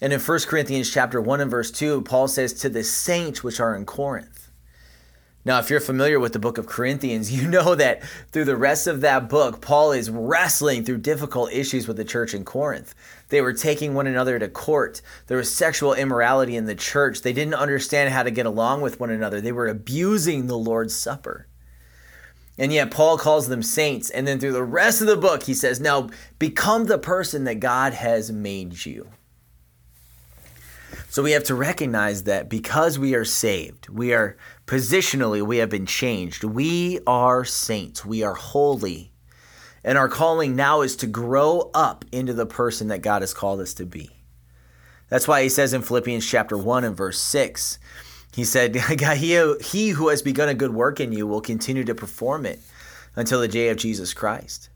And 0.00 0.12
in 0.12 0.20
1 0.20 0.38
Corinthians 0.46 0.90
chapter 0.92 1.20
1 1.20 1.40
and 1.40 1.50
verse 1.50 1.70
2, 1.70 2.02
Paul 2.02 2.28
says, 2.28 2.52
To 2.52 2.68
the 2.68 2.84
saints 2.84 3.42
which 3.42 3.58
are 3.58 3.74
in 3.74 3.84
Corinth. 3.84 4.50
Now, 5.44 5.58
if 5.58 5.70
you're 5.70 5.80
familiar 5.80 6.20
with 6.20 6.34
the 6.34 6.38
book 6.38 6.58
of 6.58 6.66
Corinthians, 6.66 7.32
you 7.36 7.48
know 7.48 7.74
that 7.74 8.02
through 8.30 8.44
the 8.44 8.56
rest 8.56 8.86
of 8.86 9.00
that 9.00 9.28
book, 9.28 9.60
Paul 9.60 9.92
is 9.92 10.10
wrestling 10.10 10.84
through 10.84 10.98
difficult 10.98 11.52
issues 11.52 11.88
with 11.88 11.96
the 11.96 12.04
church 12.04 12.34
in 12.34 12.44
Corinth. 12.44 12.94
They 13.30 13.40
were 13.40 13.52
taking 13.52 13.94
one 13.94 14.06
another 14.06 14.38
to 14.38 14.48
court. 14.48 15.02
There 15.26 15.38
was 15.38 15.54
sexual 15.54 15.94
immorality 15.94 16.54
in 16.54 16.66
the 16.66 16.74
church. 16.74 17.22
They 17.22 17.32
didn't 17.32 17.54
understand 17.54 18.12
how 18.12 18.22
to 18.22 18.30
get 18.30 18.46
along 18.46 18.82
with 18.82 19.00
one 19.00 19.10
another. 19.10 19.40
They 19.40 19.52
were 19.52 19.68
abusing 19.68 20.46
the 20.46 20.58
Lord's 20.58 20.94
Supper. 20.94 21.46
And 22.58 22.72
yet, 22.72 22.90
Paul 22.90 23.18
calls 23.18 23.48
them 23.48 23.62
saints. 23.62 24.10
And 24.10 24.26
then 24.26 24.40
through 24.40 24.52
the 24.52 24.64
rest 24.64 25.00
of 25.00 25.06
the 25.06 25.16
book, 25.16 25.44
he 25.44 25.54
says, 25.54 25.80
Now 25.80 26.10
become 26.38 26.86
the 26.86 26.98
person 26.98 27.44
that 27.44 27.60
God 27.60 27.94
has 27.94 28.32
made 28.32 28.84
you. 28.84 29.08
So 31.10 31.22
we 31.22 31.32
have 31.32 31.44
to 31.44 31.54
recognize 31.54 32.24
that 32.24 32.50
because 32.50 32.98
we 32.98 33.14
are 33.14 33.24
saved, 33.24 33.88
we 33.88 34.12
are 34.12 34.36
positionally, 34.66 35.42
we 35.42 35.56
have 35.58 35.70
been 35.70 35.86
changed. 35.86 36.44
We 36.44 37.00
are 37.06 37.44
saints. 37.44 38.04
We 38.04 38.22
are 38.22 38.34
holy. 38.34 39.10
And 39.82 39.96
our 39.96 40.08
calling 40.08 40.54
now 40.54 40.82
is 40.82 40.96
to 40.96 41.06
grow 41.06 41.70
up 41.72 42.04
into 42.12 42.34
the 42.34 42.44
person 42.44 42.88
that 42.88 43.00
God 43.00 43.22
has 43.22 43.32
called 43.32 43.60
us 43.60 43.72
to 43.74 43.86
be. 43.86 44.10
That's 45.08 45.26
why 45.26 45.42
he 45.42 45.48
says 45.48 45.72
in 45.72 45.80
Philippians 45.80 46.26
chapter 46.26 46.58
1 46.58 46.84
and 46.84 46.96
verse 46.96 47.18
6, 47.18 47.78
he 48.34 48.44
said, 48.44 48.76
He 48.76 49.88
who 49.88 50.08
has 50.08 50.20
begun 50.20 50.50
a 50.50 50.54
good 50.54 50.74
work 50.74 51.00
in 51.00 51.12
you 51.12 51.26
will 51.26 51.40
continue 51.40 51.84
to 51.84 51.94
perform 51.94 52.44
it 52.44 52.60
until 53.16 53.40
the 53.40 53.48
day 53.48 53.70
of 53.70 53.78
Jesus 53.78 54.12
Christ. 54.12 54.68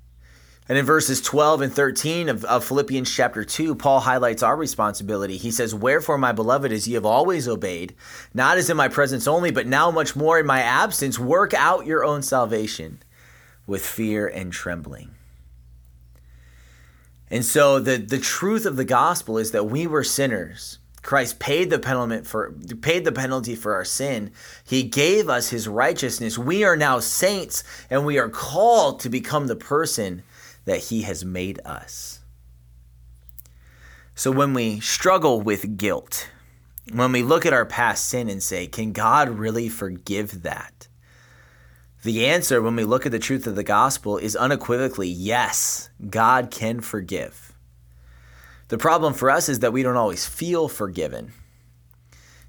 And 0.68 0.78
in 0.78 0.86
verses 0.86 1.20
12 1.20 1.60
and 1.62 1.72
13 1.72 2.28
of, 2.28 2.44
of, 2.44 2.64
Philippians 2.64 3.12
chapter 3.12 3.44
2, 3.44 3.74
Paul 3.74 4.00
highlights 4.00 4.44
our 4.44 4.56
responsibility. 4.56 5.36
He 5.36 5.50
says, 5.50 5.74
Wherefore, 5.74 6.18
my 6.18 6.30
beloved, 6.30 6.70
as 6.70 6.86
ye 6.86 6.94
have 6.94 7.04
always 7.04 7.48
obeyed, 7.48 7.94
not 8.32 8.58
as 8.58 8.70
in 8.70 8.76
my 8.76 8.88
presence 8.88 9.26
only, 9.26 9.50
but 9.50 9.66
now 9.66 9.90
much 9.90 10.14
more 10.14 10.38
in 10.38 10.46
my 10.46 10.60
absence, 10.60 11.18
work 11.18 11.52
out 11.52 11.86
your 11.86 12.04
own 12.04 12.22
salvation 12.22 13.02
with 13.66 13.84
fear 13.84 14.28
and 14.28 14.52
trembling. 14.52 15.10
And 17.28 17.44
so 17.44 17.80
the, 17.80 17.96
the 17.96 18.18
truth 18.18 18.64
of 18.64 18.76
the 18.76 18.84
gospel 18.84 19.38
is 19.38 19.50
that 19.50 19.64
we 19.64 19.86
were 19.86 20.04
sinners. 20.04 20.78
Christ 21.02 21.40
paid 21.40 21.70
the 21.70 21.80
penalty 21.80 22.22
for 22.22 22.52
paid 22.80 23.04
the 23.04 23.10
penalty 23.10 23.56
for 23.56 23.74
our 23.74 23.84
sin. 23.84 24.30
He 24.64 24.84
gave 24.84 25.28
us 25.28 25.48
his 25.48 25.66
righteousness. 25.66 26.38
We 26.38 26.62
are 26.62 26.76
now 26.76 27.00
saints 27.00 27.64
and 27.90 28.06
we 28.06 28.18
are 28.18 28.28
called 28.28 29.00
to 29.00 29.08
become 29.08 29.48
the 29.48 29.56
person 29.56 30.22
that 30.64 30.84
he 30.84 31.02
has 31.02 31.24
made 31.24 31.60
us. 31.64 32.20
So 34.14 34.30
when 34.30 34.54
we 34.54 34.80
struggle 34.80 35.40
with 35.40 35.76
guilt, 35.76 36.28
when 36.92 37.12
we 37.12 37.22
look 37.22 37.46
at 37.46 37.52
our 37.52 37.66
past 37.66 38.06
sin 38.06 38.28
and 38.28 38.42
say, 38.42 38.66
can 38.66 38.92
God 38.92 39.30
really 39.30 39.68
forgive 39.68 40.42
that? 40.42 40.88
The 42.02 42.26
answer, 42.26 42.60
when 42.60 42.74
we 42.74 42.84
look 42.84 43.06
at 43.06 43.12
the 43.12 43.18
truth 43.18 43.46
of 43.46 43.54
the 43.54 43.62
gospel, 43.62 44.18
is 44.18 44.34
unequivocally 44.34 45.08
yes, 45.08 45.88
God 46.10 46.50
can 46.50 46.80
forgive. 46.80 47.52
The 48.68 48.78
problem 48.78 49.14
for 49.14 49.30
us 49.30 49.48
is 49.48 49.60
that 49.60 49.72
we 49.72 49.82
don't 49.82 49.96
always 49.96 50.26
feel 50.26 50.68
forgiven. 50.68 51.32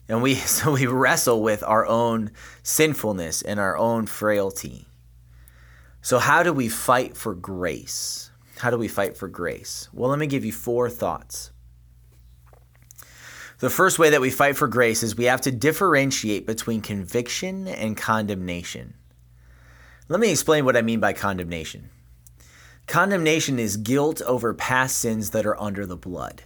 And 0.10 0.22
we 0.22 0.36
so 0.36 0.74
we 0.74 0.88
wrestle 0.88 1.42
with 1.42 1.64
our 1.64 1.86
own 1.86 2.32
sinfulness 2.64 3.42
and 3.42 3.60
our 3.60 3.78
own 3.78 4.08
frailty. 4.08 4.88
So 6.04 6.20
how 6.20 6.44
do 6.44 6.52
we 6.52 6.68
fight 6.68 7.16
for 7.16 7.34
grace? 7.34 8.30
How 8.58 8.70
do 8.70 8.78
we 8.78 8.90
fight 8.90 9.16
for 9.16 9.30
grace? 9.30 9.88
Well, 9.94 10.10
let 10.10 10.20
me 10.20 10.28
give 10.28 10.44
you 10.44 10.52
four 10.52 10.90
thoughts. 10.90 11.52
The 13.60 13.70
first 13.70 13.98
way 13.98 14.10
that 14.10 14.20
we 14.20 14.30
fight 14.30 14.58
for 14.58 14.68
grace 14.68 15.02
is 15.02 15.16
we 15.16 15.26
have 15.26 15.40
to 15.42 15.52
differentiate 15.52 16.46
between 16.46 16.82
conviction 16.82 17.70
and 17.70 17.96
condemnation. 17.96 18.96
Let 20.10 20.20
me 20.20 20.30
explain 20.30 20.66
what 20.66 20.76
I 20.76 20.82
mean 20.82 21.00
by 21.00 21.14
condemnation. 21.14 21.90
Condemnation 22.86 23.58
is 23.58 23.78
guilt 23.78 24.22
over 24.24 24.54
past 24.54 24.98
sins 24.98 25.30
that 25.30 25.46
are 25.46 25.60
under 25.60 25.86
the 25.86 25.96
blood. 25.96 26.44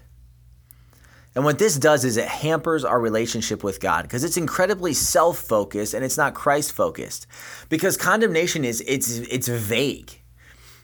And 1.38 1.46
what 1.46 1.60
this 1.60 1.78
does 1.78 2.04
is 2.04 2.18
it 2.18 2.28
hampers 2.28 2.84
our 2.84 3.00
relationship 3.00 3.64
with 3.64 3.80
God 3.80 4.02
because 4.02 4.24
it's 4.24 4.38
incredibly 4.38 4.92
self-focused 4.92 5.94
and 5.94 6.04
it's 6.04 6.18
not 6.18 6.34
Christ-focused. 6.34 7.28
Because 7.70 7.96
condemnation 7.96 8.66
is 8.66 8.84
it's 8.88 9.20
it's 9.20 9.48
vague. 9.48 10.20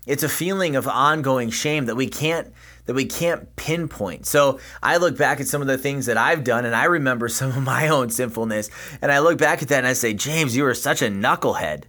It's 0.05 0.21
a 0.21 0.29
feeling 0.29 0.75
of 0.75 0.87
ongoing 0.87 1.49
shame 1.49 1.85
that 1.85 1.95
we 1.95 2.07
can't 2.07 2.53
that 2.85 2.93
we 2.93 3.05
can't 3.05 3.55
pinpoint. 3.55 4.27
So 4.27 4.59
I 4.83 4.97
look 4.97 5.17
back 5.17 5.39
at 5.39 5.47
some 5.47 5.61
of 5.61 5.67
the 5.67 5.79
things 5.79 6.05
that 6.05 6.17
I've 6.17 6.43
done 6.43 6.65
and 6.65 6.75
I 6.75 6.83
remember 6.83 7.29
some 7.29 7.49
of 7.49 7.63
my 7.63 7.87
own 7.87 8.11
sinfulness 8.11 8.69
and 9.01 9.11
I 9.11 9.21
look 9.21 9.39
back 9.39 9.63
at 9.63 9.69
that 9.69 9.79
and 9.79 9.87
I 9.87 9.93
say, 9.93 10.13
"James, 10.13 10.55
you 10.55 10.65
were 10.65 10.75
such 10.75 11.01
a 11.01 11.07
knucklehead." 11.07 11.85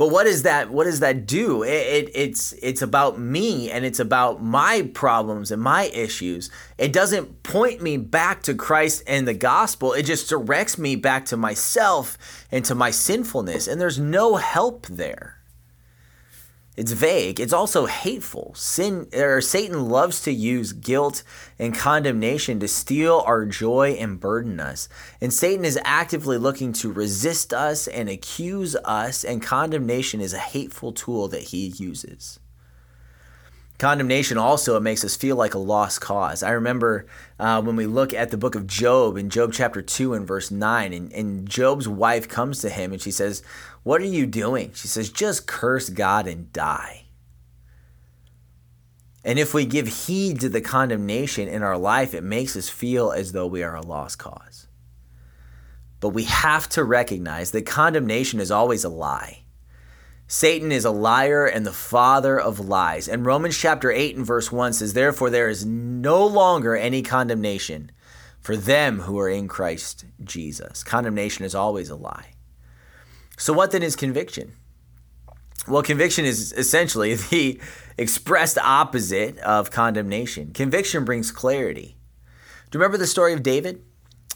But 0.00 0.12
what 0.12 0.24
does 0.24 0.44
that 0.44 0.70
what 0.70 0.84
does 0.84 1.00
that 1.00 1.26
do? 1.26 1.62
It, 1.62 1.68
it, 1.68 2.10
it's 2.14 2.54
it's 2.62 2.80
about 2.80 3.20
me 3.20 3.70
and 3.70 3.84
it's 3.84 4.00
about 4.00 4.42
my 4.42 4.90
problems 4.94 5.50
and 5.50 5.60
my 5.60 5.90
issues. 5.92 6.48
It 6.78 6.94
doesn't 6.94 7.42
point 7.42 7.82
me 7.82 7.98
back 7.98 8.42
to 8.44 8.54
Christ 8.54 9.02
and 9.06 9.28
the 9.28 9.34
gospel. 9.34 9.92
It 9.92 10.04
just 10.04 10.30
directs 10.30 10.78
me 10.78 10.96
back 10.96 11.26
to 11.26 11.36
myself 11.36 12.16
and 12.50 12.64
to 12.64 12.74
my 12.74 12.90
sinfulness. 12.90 13.68
And 13.68 13.78
there's 13.78 13.98
no 13.98 14.36
help 14.36 14.86
there. 14.86 15.39
It's 16.80 16.92
vague. 16.92 17.40
It's 17.40 17.52
also 17.52 17.84
hateful. 17.84 18.54
Sin 18.56 19.06
or 19.12 19.42
Satan 19.42 19.90
loves 19.90 20.22
to 20.22 20.32
use 20.32 20.72
guilt 20.72 21.22
and 21.58 21.74
condemnation 21.74 22.58
to 22.60 22.68
steal 22.68 23.22
our 23.26 23.44
joy 23.44 23.98
and 24.00 24.18
burden 24.18 24.58
us. 24.60 24.88
And 25.20 25.30
Satan 25.30 25.66
is 25.66 25.78
actively 25.84 26.38
looking 26.38 26.72
to 26.72 26.90
resist 26.90 27.52
us 27.52 27.86
and 27.86 28.08
accuse 28.08 28.76
us, 28.76 29.24
and 29.24 29.42
condemnation 29.42 30.22
is 30.22 30.32
a 30.32 30.38
hateful 30.38 30.92
tool 30.92 31.28
that 31.28 31.42
he 31.42 31.66
uses. 31.66 32.39
Condemnation 33.80 34.36
also 34.36 34.76
it 34.76 34.82
makes 34.82 35.06
us 35.06 35.16
feel 35.16 35.36
like 35.36 35.54
a 35.54 35.58
lost 35.58 36.02
cause. 36.02 36.42
I 36.42 36.50
remember 36.50 37.06
uh, 37.38 37.62
when 37.62 37.76
we 37.76 37.86
look 37.86 38.12
at 38.12 38.30
the 38.30 38.36
book 38.36 38.54
of 38.54 38.66
Job 38.66 39.16
in 39.16 39.30
Job 39.30 39.54
chapter 39.54 39.80
two 39.80 40.12
and 40.12 40.26
verse 40.26 40.50
nine, 40.50 40.92
and, 40.92 41.10
and 41.14 41.48
Job's 41.48 41.88
wife 41.88 42.28
comes 42.28 42.60
to 42.60 42.68
him 42.68 42.92
and 42.92 43.00
she 43.00 43.10
says, 43.10 43.42
"What 43.82 44.02
are 44.02 44.04
you 44.04 44.26
doing?" 44.26 44.72
She 44.74 44.86
says, 44.86 45.08
"Just 45.08 45.46
curse 45.46 45.88
God 45.88 46.26
and 46.26 46.52
die." 46.52 47.06
And 49.24 49.38
if 49.38 49.54
we 49.54 49.64
give 49.64 49.88
heed 49.88 50.40
to 50.40 50.50
the 50.50 50.60
condemnation 50.60 51.48
in 51.48 51.62
our 51.62 51.78
life, 51.78 52.12
it 52.12 52.22
makes 52.22 52.56
us 52.56 52.68
feel 52.68 53.10
as 53.12 53.32
though 53.32 53.46
we 53.46 53.62
are 53.62 53.76
a 53.76 53.80
lost 53.80 54.18
cause. 54.18 54.66
But 56.00 56.10
we 56.10 56.24
have 56.24 56.68
to 56.70 56.84
recognize 56.84 57.52
that 57.52 57.64
condemnation 57.64 58.40
is 58.40 58.50
always 58.50 58.84
a 58.84 58.90
lie. 58.90 59.44
Satan 60.32 60.70
is 60.70 60.84
a 60.84 60.92
liar 60.92 61.44
and 61.44 61.66
the 61.66 61.72
father 61.72 62.38
of 62.38 62.60
lies. 62.60 63.08
And 63.08 63.26
Romans 63.26 63.58
chapter 63.58 63.90
8 63.90 64.14
and 64.14 64.24
verse 64.24 64.52
1 64.52 64.74
says, 64.74 64.92
Therefore, 64.92 65.28
there 65.28 65.48
is 65.48 65.66
no 65.66 66.24
longer 66.24 66.76
any 66.76 67.02
condemnation 67.02 67.90
for 68.38 68.56
them 68.56 69.00
who 69.00 69.18
are 69.18 69.28
in 69.28 69.48
Christ 69.48 70.04
Jesus. 70.22 70.84
Condemnation 70.84 71.44
is 71.44 71.52
always 71.52 71.90
a 71.90 71.96
lie. 71.96 72.30
So, 73.38 73.52
what 73.52 73.72
then 73.72 73.82
is 73.82 73.96
conviction? 73.96 74.52
Well, 75.66 75.82
conviction 75.82 76.24
is 76.24 76.52
essentially 76.52 77.14
the 77.30 77.60
expressed 77.98 78.58
opposite 78.58 79.36
of 79.38 79.72
condemnation. 79.72 80.52
Conviction 80.52 81.04
brings 81.04 81.32
clarity. 81.32 81.96
Do 82.70 82.78
you 82.78 82.80
remember 82.80 82.98
the 82.98 83.08
story 83.08 83.32
of 83.32 83.42
David? 83.42 83.82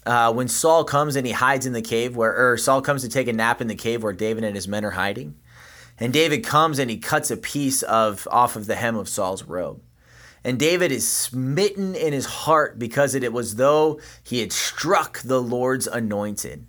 Uh, 0.04 0.32
when 0.32 0.48
Saul 0.48 0.82
comes 0.82 1.14
and 1.14 1.24
he 1.24 1.32
hides 1.32 1.66
in 1.66 1.72
the 1.72 1.80
cave 1.80 2.16
where, 2.16 2.34
or 2.36 2.56
Saul 2.56 2.82
comes 2.82 3.02
to 3.02 3.08
take 3.08 3.28
a 3.28 3.32
nap 3.32 3.60
in 3.60 3.68
the 3.68 3.76
cave 3.76 4.02
where 4.02 4.12
David 4.12 4.42
and 4.42 4.56
his 4.56 4.66
men 4.66 4.84
are 4.84 4.90
hiding. 4.90 5.36
And 5.98 6.12
David 6.12 6.44
comes 6.44 6.78
and 6.78 6.90
he 6.90 6.98
cuts 6.98 7.30
a 7.30 7.36
piece 7.36 7.82
of 7.82 8.26
off 8.30 8.56
of 8.56 8.66
the 8.66 8.74
hem 8.74 8.96
of 8.96 9.08
Saul's 9.08 9.44
robe. 9.44 9.80
And 10.42 10.58
David 10.58 10.92
is 10.92 11.08
smitten 11.08 11.94
in 11.94 12.12
his 12.12 12.26
heart 12.26 12.78
because 12.78 13.14
it 13.14 13.32
was 13.32 13.56
though 13.56 13.98
he 14.22 14.40
had 14.40 14.52
struck 14.52 15.20
the 15.20 15.40
Lord's 15.40 15.86
anointed. 15.86 16.66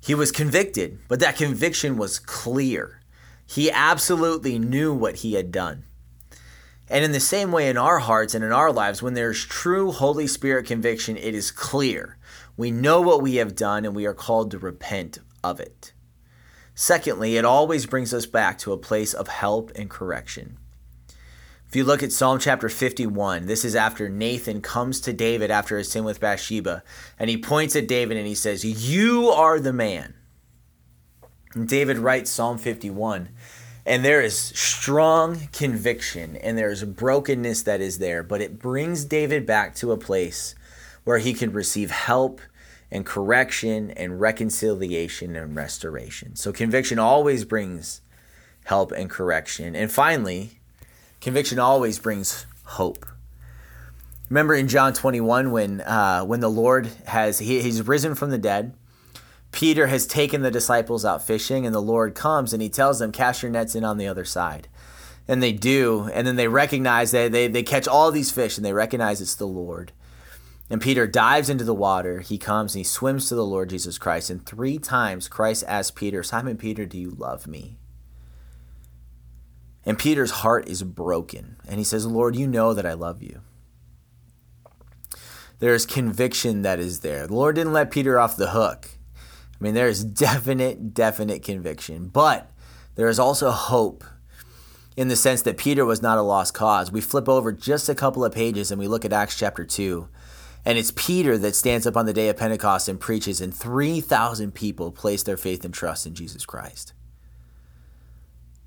He 0.00 0.14
was 0.14 0.30
convicted, 0.30 1.00
but 1.08 1.18
that 1.18 1.36
conviction 1.36 1.96
was 1.96 2.20
clear. 2.20 3.00
He 3.44 3.70
absolutely 3.72 4.58
knew 4.58 4.94
what 4.94 5.16
he 5.16 5.34
had 5.34 5.50
done. 5.50 5.84
And 6.88 7.04
in 7.04 7.10
the 7.10 7.18
same 7.18 7.50
way, 7.50 7.68
in 7.68 7.76
our 7.76 7.98
hearts 7.98 8.34
and 8.34 8.44
in 8.44 8.52
our 8.52 8.70
lives, 8.70 9.02
when 9.02 9.14
there's 9.14 9.44
true 9.44 9.90
Holy 9.90 10.28
Spirit 10.28 10.66
conviction, 10.66 11.16
it 11.16 11.34
is 11.34 11.50
clear. 11.50 12.16
We 12.56 12.70
know 12.70 13.00
what 13.00 13.22
we 13.22 13.36
have 13.36 13.56
done 13.56 13.84
and 13.84 13.96
we 13.96 14.06
are 14.06 14.14
called 14.14 14.52
to 14.52 14.58
repent 14.58 15.18
of 15.42 15.58
it. 15.58 15.92
Secondly, 16.78 17.38
it 17.38 17.44
always 17.46 17.86
brings 17.86 18.12
us 18.12 18.26
back 18.26 18.58
to 18.58 18.70
a 18.70 18.76
place 18.76 19.14
of 19.14 19.28
help 19.28 19.72
and 19.74 19.88
correction. 19.88 20.58
If 21.66 21.74
you 21.74 21.84
look 21.84 22.02
at 22.02 22.12
Psalm 22.12 22.38
chapter 22.38 22.68
51, 22.68 23.46
this 23.46 23.64
is 23.64 23.74
after 23.74 24.10
Nathan 24.10 24.60
comes 24.60 25.00
to 25.00 25.14
David 25.14 25.50
after 25.50 25.78
his 25.78 25.90
sin 25.90 26.04
with 26.04 26.20
Bathsheba, 26.20 26.82
and 27.18 27.30
he 27.30 27.38
points 27.38 27.74
at 27.76 27.88
David 27.88 28.18
and 28.18 28.26
he 28.26 28.34
says, 28.34 28.62
You 28.62 29.30
are 29.30 29.58
the 29.58 29.72
man. 29.72 30.12
And 31.54 31.66
David 31.66 31.96
writes 31.96 32.30
Psalm 32.30 32.58
51, 32.58 33.30
and 33.86 34.04
there 34.04 34.20
is 34.20 34.36
strong 34.36 35.48
conviction 35.52 36.36
and 36.36 36.58
there 36.58 36.70
is 36.70 36.84
brokenness 36.84 37.62
that 37.62 37.80
is 37.80 37.98
there, 37.98 38.22
but 38.22 38.42
it 38.42 38.58
brings 38.58 39.06
David 39.06 39.46
back 39.46 39.74
to 39.76 39.92
a 39.92 39.96
place 39.96 40.54
where 41.04 41.18
he 41.18 41.32
can 41.32 41.52
receive 41.52 41.90
help 41.90 42.42
and 42.90 43.04
correction 43.04 43.90
and 43.92 44.20
reconciliation 44.20 45.36
and 45.36 45.56
restoration. 45.56 46.36
So 46.36 46.52
conviction 46.52 46.98
always 46.98 47.44
brings 47.44 48.00
help 48.64 48.92
and 48.92 49.10
correction. 49.10 49.74
And 49.74 49.90
finally, 49.90 50.60
conviction 51.20 51.58
always 51.58 51.98
brings 51.98 52.46
hope. 52.64 53.06
Remember 54.28 54.54
in 54.54 54.68
John 54.68 54.92
21 54.92 55.52
when 55.52 55.80
uh, 55.82 56.22
when 56.22 56.40
the 56.40 56.50
Lord 56.50 56.88
has 57.06 57.38
he, 57.38 57.60
he's 57.62 57.86
risen 57.86 58.14
from 58.14 58.30
the 58.30 58.38
dead. 58.38 58.74
Peter 59.52 59.86
has 59.86 60.06
taken 60.06 60.42
the 60.42 60.50
disciples 60.50 61.04
out 61.04 61.24
fishing, 61.24 61.64
and 61.64 61.74
the 61.74 61.80
Lord 61.80 62.14
comes 62.14 62.52
and 62.52 62.60
he 62.60 62.68
tells 62.68 62.98
them, 62.98 63.12
Cast 63.12 63.42
your 63.42 63.50
nets 63.50 63.74
in 63.74 63.84
on 63.84 63.96
the 63.96 64.08
other 64.08 64.24
side. 64.24 64.68
And 65.28 65.42
they 65.42 65.52
do, 65.52 66.10
and 66.12 66.26
then 66.26 66.36
they 66.36 66.48
recognize 66.48 67.10
that 67.12 67.32
they, 67.32 67.48
they 67.48 67.62
catch 67.62 67.88
all 67.88 68.10
these 68.10 68.30
fish 68.30 68.56
and 68.56 68.64
they 68.64 68.72
recognize 68.72 69.20
it's 69.20 69.34
the 69.34 69.46
Lord. 69.46 69.92
And 70.68 70.80
Peter 70.80 71.06
dives 71.06 71.48
into 71.48 71.64
the 71.64 71.74
water. 71.74 72.20
He 72.20 72.38
comes 72.38 72.74
and 72.74 72.80
he 72.80 72.84
swims 72.84 73.28
to 73.28 73.34
the 73.34 73.46
Lord 73.46 73.70
Jesus 73.70 73.98
Christ. 73.98 74.30
And 74.30 74.44
three 74.44 74.78
times 74.78 75.28
Christ 75.28 75.64
asks 75.68 75.92
Peter, 75.92 76.22
Simon 76.22 76.56
Peter, 76.56 76.86
do 76.86 76.98
you 76.98 77.10
love 77.10 77.46
me? 77.46 77.78
And 79.84 79.98
Peter's 79.98 80.32
heart 80.32 80.68
is 80.68 80.82
broken. 80.82 81.56
And 81.68 81.78
he 81.78 81.84
says, 81.84 82.04
Lord, 82.04 82.34
you 82.34 82.48
know 82.48 82.74
that 82.74 82.84
I 82.84 82.94
love 82.94 83.22
you. 83.22 83.42
There's 85.60 85.86
conviction 85.86 86.62
that 86.62 86.80
is 86.80 87.00
there. 87.00 87.28
The 87.28 87.34
Lord 87.34 87.54
didn't 87.54 87.72
let 87.72 87.92
Peter 87.92 88.18
off 88.18 88.36
the 88.36 88.50
hook. 88.50 88.88
I 89.58 89.64
mean, 89.64 89.74
there 89.74 89.88
is 89.88 90.04
definite, 90.04 90.92
definite 90.92 91.42
conviction. 91.44 92.08
But 92.08 92.50
there 92.96 93.08
is 93.08 93.20
also 93.20 93.52
hope 93.52 94.04
in 94.96 95.08
the 95.08 95.16
sense 95.16 95.42
that 95.42 95.56
Peter 95.56 95.84
was 95.84 96.02
not 96.02 96.18
a 96.18 96.22
lost 96.22 96.54
cause. 96.54 96.90
We 96.90 97.00
flip 97.00 97.28
over 97.28 97.52
just 97.52 97.88
a 97.88 97.94
couple 97.94 98.24
of 98.24 98.34
pages 98.34 98.70
and 98.70 98.80
we 98.80 98.88
look 98.88 99.04
at 99.04 99.12
Acts 99.12 99.38
chapter 99.38 99.64
2. 99.64 100.08
And 100.66 100.76
it's 100.76 100.90
Peter 100.90 101.38
that 101.38 101.54
stands 101.54 101.86
up 101.86 101.96
on 101.96 102.06
the 102.06 102.12
day 102.12 102.28
of 102.28 102.36
Pentecost 102.36 102.88
and 102.88 102.98
preaches, 102.98 103.40
and 103.40 103.54
3,000 103.54 104.52
people 104.52 104.90
place 104.90 105.22
their 105.22 105.36
faith 105.36 105.64
and 105.64 105.72
trust 105.72 106.06
in 106.06 106.14
Jesus 106.14 106.44
Christ. 106.44 106.92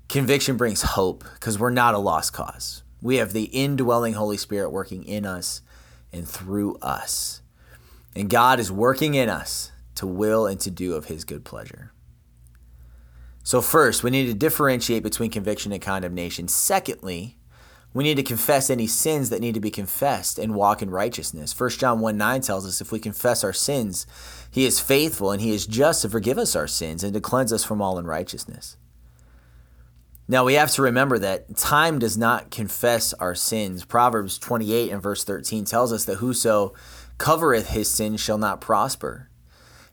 Conviction 0.08 0.56
brings 0.56 0.80
hope 0.80 1.24
because 1.34 1.58
we're 1.58 1.68
not 1.68 1.94
a 1.94 1.98
lost 1.98 2.32
cause. 2.32 2.82
We 3.02 3.16
have 3.16 3.34
the 3.34 3.44
indwelling 3.44 4.14
Holy 4.14 4.38
Spirit 4.38 4.70
working 4.70 5.04
in 5.04 5.26
us 5.26 5.60
and 6.10 6.26
through 6.26 6.76
us. 6.76 7.42
And 8.16 8.30
God 8.30 8.58
is 8.58 8.72
working 8.72 9.14
in 9.14 9.28
us 9.28 9.70
to 9.96 10.06
will 10.06 10.46
and 10.46 10.58
to 10.60 10.70
do 10.70 10.94
of 10.94 11.04
his 11.04 11.24
good 11.24 11.44
pleasure. 11.44 11.92
So, 13.42 13.60
first, 13.60 14.02
we 14.02 14.10
need 14.10 14.26
to 14.26 14.34
differentiate 14.34 15.02
between 15.02 15.30
conviction 15.30 15.70
and 15.70 15.82
condemnation. 15.82 16.48
Secondly, 16.48 17.36
we 17.92 18.04
need 18.04 18.16
to 18.16 18.22
confess 18.22 18.70
any 18.70 18.86
sins 18.86 19.30
that 19.30 19.40
need 19.40 19.54
to 19.54 19.60
be 19.60 19.70
confessed 19.70 20.38
and 20.38 20.54
walk 20.54 20.80
in 20.80 20.90
righteousness. 20.90 21.58
1 21.58 21.70
John 21.70 22.00
1 22.00 22.16
9 22.16 22.40
tells 22.40 22.66
us 22.66 22.80
if 22.80 22.92
we 22.92 22.98
confess 22.98 23.42
our 23.42 23.52
sins, 23.52 24.06
he 24.50 24.64
is 24.64 24.78
faithful 24.78 25.32
and 25.32 25.42
he 25.42 25.52
is 25.52 25.66
just 25.66 26.02
to 26.02 26.08
forgive 26.08 26.38
us 26.38 26.54
our 26.54 26.68
sins 26.68 27.02
and 27.02 27.14
to 27.14 27.20
cleanse 27.20 27.52
us 27.52 27.64
from 27.64 27.82
all 27.82 27.98
unrighteousness. 27.98 28.76
Now 30.28 30.44
we 30.44 30.54
have 30.54 30.70
to 30.72 30.82
remember 30.82 31.18
that 31.18 31.56
time 31.56 31.98
does 31.98 32.16
not 32.16 32.52
confess 32.52 33.12
our 33.14 33.34
sins. 33.34 33.84
Proverbs 33.84 34.38
28 34.38 34.92
and 34.92 35.02
verse 35.02 35.24
13 35.24 35.64
tells 35.64 35.92
us 35.92 36.04
that 36.04 36.18
whoso 36.18 36.72
covereth 37.18 37.70
his 37.70 37.90
sins 37.90 38.20
shall 38.20 38.38
not 38.38 38.60
prosper. 38.60 39.29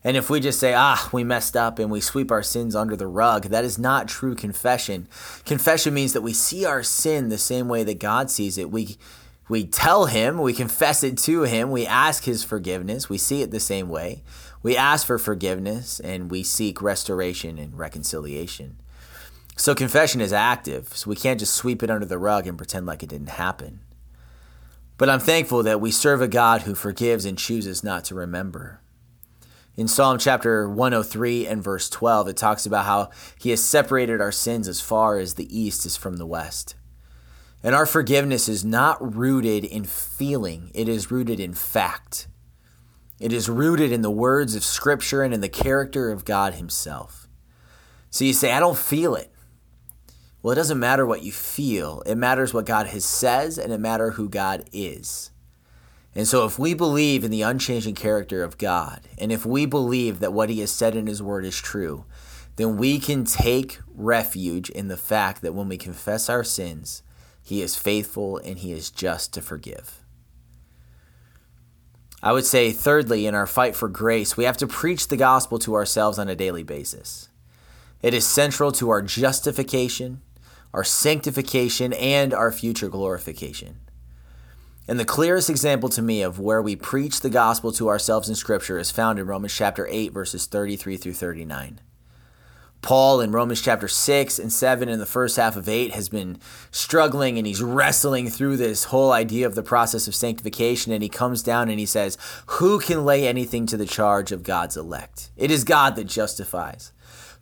And 0.08 0.16
if 0.16 0.30
we 0.30 0.40
just 0.40 0.58
say, 0.58 0.72
ah, 0.72 1.06
we 1.12 1.22
messed 1.22 1.54
up 1.54 1.78
and 1.78 1.90
we 1.90 2.00
sweep 2.00 2.30
our 2.30 2.42
sins 2.42 2.74
under 2.74 2.96
the 2.96 3.06
rug, 3.06 3.48
that 3.48 3.62
is 3.62 3.78
not 3.78 4.08
true 4.08 4.34
confession. 4.34 5.06
Confession 5.44 5.92
means 5.92 6.14
that 6.14 6.22
we 6.22 6.32
see 6.32 6.64
our 6.64 6.82
sin 6.82 7.28
the 7.28 7.36
same 7.36 7.68
way 7.68 7.84
that 7.84 8.00
God 8.00 8.30
sees 8.30 8.56
it. 8.56 8.70
We, 8.70 8.96
we 9.50 9.66
tell 9.66 10.06
Him, 10.06 10.40
we 10.40 10.54
confess 10.54 11.04
it 11.04 11.18
to 11.18 11.42
Him, 11.42 11.70
we 11.70 11.86
ask 11.86 12.24
His 12.24 12.42
forgiveness, 12.42 13.10
we 13.10 13.18
see 13.18 13.42
it 13.42 13.50
the 13.50 13.60
same 13.60 13.90
way. 13.90 14.22
We 14.62 14.78
ask 14.78 15.06
for 15.06 15.18
forgiveness 15.18 16.00
and 16.00 16.30
we 16.30 16.42
seek 16.42 16.80
restoration 16.80 17.58
and 17.58 17.78
reconciliation. 17.78 18.78
So 19.56 19.74
confession 19.74 20.22
is 20.22 20.32
active, 20.32 20.96
so 20.96 21.10
we 21.10 21.16
can't 21.16 21.38
just 21.38 21.52
sweep 21.52 21.82
it 21.82 21.90
under 21.90 22.06
the 22.06 22.16
rug 22.16 22.46
and 22.46 22.56
pretend 22.56 22.86
like 22.86 23.02
it 23.02 23.10
didn't 23.10 23.28
happen. 23.28 23.80
But 24.96 25.10
I'm 25.10 25.20
thankful 25.20 25.62
that 25.64 25.82
we 25.82 25.90
serve 25.90 26.22
a 26.22 26.28
God 26.28 26.62
who 26.62 26.74
forgives 26.74 27.26
and 27.26 27.36
chooses 27.36 27.84
not 27.84 28.04
to 28.04 28.14
remember. 28.14 28.80
In 29.78 29.86
Psalm 29.86 30.18
chapter 30.18 30.68
103 30.68 31.46
and 31.46 31.62
verse 31.62 31.88
12, 31.88 32.26
it 32.26 32.36
talks 32.36 32.66
about 32.66 32.84
how 32.84 33.10
he 33.38 33.50
has 33.50 33.62
separated 33.62 34.20
our 34.20 34.32
sins 34.32 34.66
as 34.66 34.80
far 34.80 35.20
as 35.20 35.34
the 35.34 35.56
east 35.56 35.86
is 35.86 35.96
from 35.96 36.16
the 36.16 36.26
west. 36.26 36.74
And 37.62 37.76
our 37.76 37.86
forgiveness 37.86 38.48
is 38.48 38.64
not 38.64 39.14
rooted 39.16 39.64
in 39.64 39.84
feeling, 39.84 40.72
it 40.74 40.88
is 40.88 41.12
rooted 41.12 41.38
in 41.38 41.54
fact. 41.54 42.26
It 43.20 43.32
is 43.32 43.48
rooted 43.48 43.92
in 43.92 44.02
the 44.02 44.10
words 44.10 44.56
of 44.56 44.64
Scripture 44.64 45.22
and 45.22 45.32
in 45.32 45.42
the 45.42 45.48
character 45.48 46.10
of 46.10 46.24
God 46.24 46.54
Himself. 46.54 47.28
So 48.10 48.24
you 48.24 48.32
say, 48.32 48.50
I 48.50 48.58
don't 48.58 48.76
feel 48.76 49.14
it. 49.14 49.32
Well, 50.42 50.50
it 50.50 50.56
doesn't 50.56 50.80
matter 50.80 51.06
what 51.06 51.22
you 51.22 51.30
feel, 51.30 52.02
it 52.04 52.16
matters 52.16 52.52
what 52.52 52.66
God 52.66 52.88
has 52.88 53.04
says 53.04 53.58
and 53.58 53.72
it 53.72 53.78
matters 53.78 54.16
who 54.16 54.28
God 54.28 54.68
is. 54.72 55.30
And 56.18 56.26
so, 56.26 56.44
if 56.44 56.58
we 56.58 56.74
believe 56.74 57.22
in 57.22 57.30
the 57.30 57.42
unchanging 57.42 57.94
character 57.94 58.42
of 58.42 58.58
God, 58.58 59.02
and 59.18 59.30
if 59.30 59.46
we 59.46 59.66
believe 59.66 60.18
that 60.18 60.32
what 60.32 60.50
He 60.50 60.58
has 60.58 60.72
said 60.72 60.96
in 60.96 61.06
His 61.06 61.22
Word 61.22 61.44
is 61.44 61.56
true, 61.56 62.06
then 62.56 62.76
we 62.76 62.98
can 62.98 63.22
take 63.22 63.78
refuge 63.94 64.68
in 64.68 64.88
the 64.88 64.96
fact 64.96 65.42
that 65.42 65.54
when 65.54 65.68
we 65.68 65.76
confess 65.76 66.28
our 66.28 66.42
sins, 66.42 67.04
He 67.40 67.62
is 67.62 67.76
faithful 67.76 68.38
and 68.38 68.58
He 68.58 68.72
is 68.72 68.90
just 68.90 69.32
to 69.34 69.40
forgive. 69.40 70.02
I 72.20 72.32
would 72.32 72.46
say, 72.46 72.72
thirdly, 72.72 73.24
in 73.24 73.36
our 73.36 73.46
fight 73.46 73.76
for 73.76 73.88
grace, 73.88 74.36
we 74.36 74.42
have 74.42 74.56
to 74.56 74.66
preach 74.66 75.06
the 75.06 75.16
gospel 75.16 75.60
to 75.60 75.76
ourselves 75.76 76.18
on 76.18 76.28
a 76.28 76.34
daily 76.34 76.64
basis. 76.64 77.28
It 78.02 78.12
is 78.12 78.26
central 78.26 78.72
to 78.72 78.90
our 78.90 79.02
justification, 79.02 80.22
our 80.74 80.82
sanctification, 80.82 81.92
and 81.92 82.34
our 82.34 82.50
future 82.50 82.88
glorification. 82.88 83.76
And 84.88 84.98
the 84.98 85.04
clearest 85.04 85.50
example 85.50 85.90
to 85.90 86.00
me 86.00 86.22
of 86.22 86.40
where 86.40 86.62
we 86.62 86.74
preach 86.74 87.20
the 87.20 87.28
gospel 87.28 87.72
to 87.72 87.88
ourselves 87.88 88.30
in 88.30 88.34
Scripture 88.34 88.78
is 88.78 88.90
found 88.90 89.18
in 89.18 89.26
Romans 89.26 89.54
chapter 89.54 89.86
8, 89.86 90.12
verses 90.12 90.46
33 90.46 90.96
through 90.96 91.12
39. 91.12 91.80
Paul 92.80 93.20
in 93.20 93.32
Romans 93.32 93.60
chapter 93.60 93.88
6 93.88 94.38
and 94.38 94.50
7 94.50 94.88
in 94.88 94.98
the 94.98 95.04
first 95.04 95.36
half 95.36 95.56
of 95.56 95.68
8 95.68 95.92
has 95.92 96.08
been 96.08 96.38
struggling 96.70 97.36
and 97.36 97.46
he's 97.46 97.62
wrestling 97.62 98.30
through 98.30 98.56
this 98.56 98.84
whole 98.84 99.12
idea 99.12 99.46
of 99.46 99.54
the 99.54 99.62
process 99.62 100.08
of 100.08 100.14
sanctification. 100.14 100.92
And 100.92 101.02
he 101.02 101.08
comes 101.10 101.42
down 101.42 101.68
and 101.68 101.78
he 101.78 101.86
says, 101.86 102.16
Who 102.46 102.78
can 102.78 103.04
lay 103.04 103.26
anything 103.28 103.66
to 103.66 103.76
the 103.76 103.84
charge 103.84 104.32
of 104.32 104.42
God's 104.42 104.76
elect? 104.76 105.30
It 105.36 105.50
is 105.50 105.64
God 105.64 105.96
that 105.96 106.04
justifies. 106.04 106.92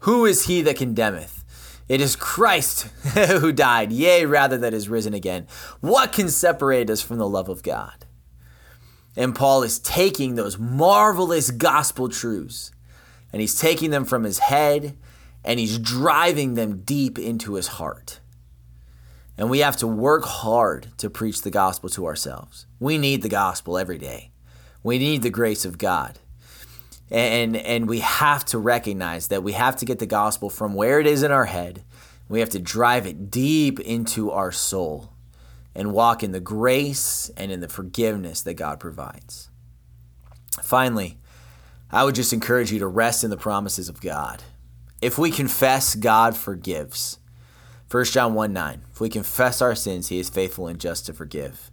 Who 0.01 0.25
is 0.25 0.47
he 0.47 0.63
that 0.63 0.77
condemneth? 0.77 1.45
It 1.89 2.01
is 2.01 2.17
Christ 2.17 2.83
who 3.15 3.53
died, 3.53 3.93
yea, 3.93 4.27
rather 4.27 4.59
that 4.59 4.75
is 4.75 4.89
risen 4.89 5.15
again. 5.15 5.47
What 5.81 6.13
can 6.13 6.29
separate 6.29 6.91
us 6.91 7.01
from 7.01 7.19
the 7.19 7.29
love 7.29 7.49
of 7.49 7.63
God? 7.63 8.07
And 9.17 9.35
Paul 9.35 9.63
is 9.63 9.79
taking 9.79 10.35
those 10.35 10.59
marvelous 10.59 11.51
gospel 11.51 12.09
truths 12.09 12.73
and 13.33 13.41
he's 13.41 13.59
taking 13.59 13.91
them 13.91 14.05
from 14.05 14.25
his 14.25 14.41
head 14.41 14.97
and 15.45 15.61
he's 15.61 15.79
driving 15.79 16.55
them 16.55 16.83
deep 16.83 17.19
into 17.19 17.55
his 17.55 17.69
heart. 17.69 18.21
And 19.39 19.49
we 19.49 19.61
have 19.61 19.77
to 19.79 19.87
work 19.87 20.25
hard 20.25 20.89
to 20.99 21.09
preach 21.09 21.43
the 21.43 21.51
gospel 21.51 21.89
to 21.91 22.07
ourselves. 22.07 22.67
We 22.81 22.99
need 22.99 23.23
the 23.23 23.29
gospel 23.29 23.79
every 23.79 23.99
day. 23.99 24.33
We 24.83 24.99
need 24.99 25.23
the 25.23 25.31
grace 25.31 25.65
of 25.65 25.79
God 25.79 26.19
and 27.11 27.57
and 27.57 27.89
we 27.89 28.01
have 28.01 28.45
to 28.47 28.59
recognize 28.59 29.29
that 29.29 29.43
we 29.43 29.53
have 29.53 29.77
to 29.77 29.85
get 29.85 29.99
the 29.99 30.07
gospel 30.07 30.51
from 30.51 30.75
where 30.75 31.01
it 31.01 31.07
is 31.07 31.23
in 31.23 31.31
our 31.31 31.45
head. 31.45 31.85
We 32.29 32.41
have 32.41 32.51
to 32.51 32.59
drive 32.59 33.07
it 33.07 33.31
deep 33.31 33.79
into 33.79 34.33
our 34.33 34.51
soul 34.51 35.13
and 35.75 35.93
walk 35.93 36.23
in 36.23 36.33
the 36.33 36.41
grace 36.41 37.31
and 37.37 37.53
in 37.53 37.61
the 37.61 37.69
forgiveness 37.69 38.43
that 38.43 38.55
God 38.55 38.81
provides. 38.81 39.51
Finally 40.63 41.19
i 41.91 42.05
would 42.05 42.15
just 42.15 42.33
encourage 42.33 42.73
you 42.73 42.79
to 42.79 42.87
rest 42.87 43.23
in 43.25 43.31
the 43.31 43.37
promises 43.37 43.89
of 43.89 44.01
god. 44.01 44.43
If 45.01 45.19
we 45.19 45.31
confess 45.31 45.95
god 45.95 46.37
forgives 46.37 47.19
1 47.91 48.05
john 48.07 48.35
1 48.35 48.53
9 48.53 48.83
if 48.91 49.01
we 49.01 49.09
confess 49.09 49.63
our 49.63 49.75
sins 49.75 50.09
he 50.09 50.19
is 50.19 50.29
faithful 50.29 50.67
and 50.67 50.81
just 50.81 51.07
to 51.07 51.13
forgive 51.13 51.71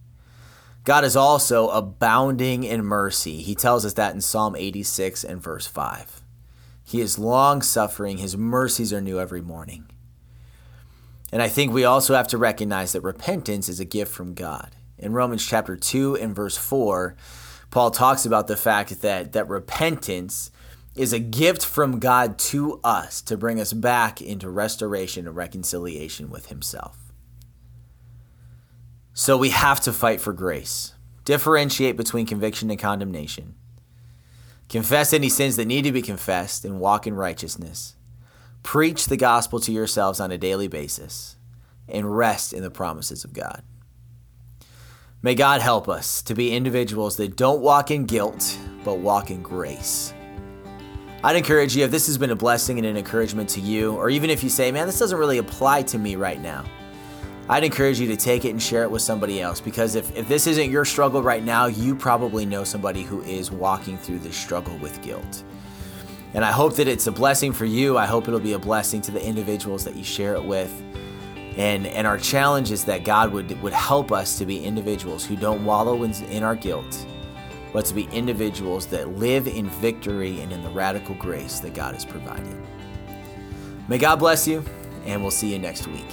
God 0.83 1.05
is 1.05 1.15
also 1.15 1.69
abounding 1.69 2.63
in 2.63 2.83
mercy. 2.83 3.37
He 3.41 3.55
tells 3.55 3.85
us 3.85 3.93
that 3.93 4.13
in 4.13 4.21
Psalm 4.21 4.55
86 4.55 5.23
and 5.23 5.41
verse 5.41 5.65
5. 5.65 6.21
He 6.83 6.99
is 6.99 7.17
long 7.17 7.61
suffering, 7.61 8.17
his 8.17 8.35
mercies 8.35 8.91
are 8.91 9.01
new 9.01 9.19
every 9.19 9.41
morning. 9.41 9.89
And 11.31 11.41
I 11.41 11.47
think 11.47 11.71
we 11.71 11.85
also 11.85 12.13
have 12.13 12.27
to 12.27 12.37
recognize 12.37 12.91
that 12.91 13.01
repentance 13.01 13.69
is 13.69 13.79
a 13.79 13.85
gift 13.85 14.11
from 14.11 14.33
God. 14.33 14.75
In 14.97 15.13
Romans 15.13 15.47
chapter 15.47 15.75
2 15.75 16.17
and 16.17 16.35
verse 16.35 16.57
4, 16.57 17.15
Paul 17.71 17.89
talks 17.89 18.25
about 18.25 18.47
the 18.47 18.57
fact 18.57 19.01
that, 19.01 19.31
that 19.31 19.47
repentance 19.47 20.51
is 20.95 21.13
a 21.13 21.19
gift 21.19 21.65
from 21.65 21.97
God 21.97 22.37
to 22.37 22.79
us 22.83 23.21
to 23.23 23.37
bring 23.37 23.59
us 23.59 23.73
back 23.73 24.21
into 24.21 24.49
restoration 24.49 25.25
and 25.25 25.35
reconciliation 25.35 26.29
with 26.29 26.47
himself. 26.47 27.02
So 29.13 29.37
we 29.37 29.49
have 29.49 29.79
to 29.81 29.93
fight 29.93 30.19
for 30.21 30.33
grace. 30.33 30.93
differentiate 31.25 31.95
between 31.97 32.25
conviction 32.25 32.69
and 32.69 32.79
condemnation, 32.79 33.55
confess 34.69 35.13
any 35.13 35.29
sins 35.29 35.55
that 35.55 35.65
need 35.65 35.83
to 35.83 35.91
be 35.91 36.01
confessed, 36.01 36.65
and 36.65 36.79
walk 36.79 37.07
in 37.07 37.13
righteousness. 37.13 37.95
Preach 38.61 39.05
the 39.05 39.17
gospel 39.17 39.59
to 39.61 39.71
yourselves 39.71 40.19
on 40.19 40.31
a 40.31 40.37
daily 40.37 40.67
basis, 40.67 41.35
and 41.87 42.15
rest 42.15 42.53
in 42.53 42.63
the 42.63 42.71
promises 42.71 43.23
of 43.23 43.33
God. 43.33 43.63
May 45.21 45.35
God 45.35 45.61
help 45.61 45.87
us 45.87 46.21
to 46.23 46.35
be 46.35 46.53
individuals 46.53 47.15
that 47.17 47.37
don't 47.37 47.61
walk 47.61 47.91
in 47.91 48.05
guilt, 48.05 48.57
but 48.83 48.99
walk 48.99 49.31
in 49.31 49.41
grace. 49.41 50.13
I'd 51.23 51.37
encourage 51.37 51.73
you, 51.73 51.85
if 51.85 51.91
this 51.91 52.07
has 52.07 52.17
been 52.17 52.31
a 52.31 52.35
blessing 52.35 52.77
and 52.77 52.85
an 52.85 52.97
encouragement 52.97 53.47
to 53.51 53.61
you, 53.61 53.93
or 53.95 54.09
even 54.09 54.29
if 54.29 54.43
you 54.43 54.49
say, 54.49 54.73
man, 54.73 54.87
this 54.87 54.99
doesn't 54.99 55.17
really 55.17 55.37
apply 55.37 55.83
to 55.83 55.97
me 55.97 56.17
right 56.17 56.41
now, 56.41 56.65
I'd 57.49 57.65
encourage 57.65 57.99
you 57.99 58.07
to 58.07 58.15
take 58.15 58.45
it 58.45 58.51
and 58.51 58.61
share 58.61 58.83
it 58.83 58.91
with 58.91 59.01
somebody 59.01 59.41
else 59.41 59.59
because 59.59 59.95
if, 59.95 60.15
if 60.15 60.29
this 60.29 60.47
isn't 60.47 60.71
your 60.71 60.85
struggle 60.85 61.21
right 61.21 61.43
now, 61.43 61.65
you 61.65 61.93
probably 61.93 62.45
know 62.45 62.63
somebody 62.63 63.03
who 63.03 63.21
is 63.23 63.51
walking 63.51 63.97
through 63.97 64.19
this 64.19 64.37
struggle 64.37 64.77
with 64.77 65.01
guilt. 65.01 65.43
And 66.33 66.45
I 66.45 66.51
hope 66.51 66.75
that 66.77 66.87
it's 66.87 67.05
a 67.07 67.11
blessing 67.11 67.51
for 67.51 67.65
you. 67.65 67.97
I 67.97 68.05
hope 68.05 68.27
it'll 68.27 68.39
be 68.39 68.53
a 68.53 68.59
blessing 68.59 69.01
to 69.01 69.11
the 69.11 69.23
individuals 69.23 69.83
that 69.83 69.95
you 69.95 70.03
share 70.03 70.35
it 70.35 70.43
with. 70.43 70.71
And, 71.57 71.85
and 71.85 72.07
our 72.07 72.17
challenge 72.17 72.71
is 72.71 72.85
that 72.85 73.03
God 73.03 73.31
would, 73.33 73.61
would 73.61 73.73
help 73.73 74.11
us 74.11 74.37
to 74.39 74.45
be 74.45 74.63
individuals 74.63 75.25
who 75.25 75.35
don't 75.35 75.63
wallow 75.65 76.03
in, 76.03 76.13
in 76.25 76.43
our 76.43 76.55
guilt, 76.55 77.05
but 77.73 77.85
to 77.85 77.93
be 77.93 78.05
individuals 78.05 78.87
that 78.87 79.17
live 79.17 79.47
in 79.47 79.69
victory 79.69 80.39
and 80.39 80.51
in 80.51 80.63
the 80.63 80.69
radical 80.69 81.13
grace 81.15 81.59
that 81.59 81.75
God 81.75 81.93
has 81.93 82.05
provided. 82.05 82.57
May 83.87 83.97
God 83.97 84.15
bless 84.15 84.47
you, 84.47 84.63
and 85.05 85.21
we'll 85.21 85.29
see 85.29 85.51
you 85.51 85.59
next 85.59 85.87
week. 85.87 86.07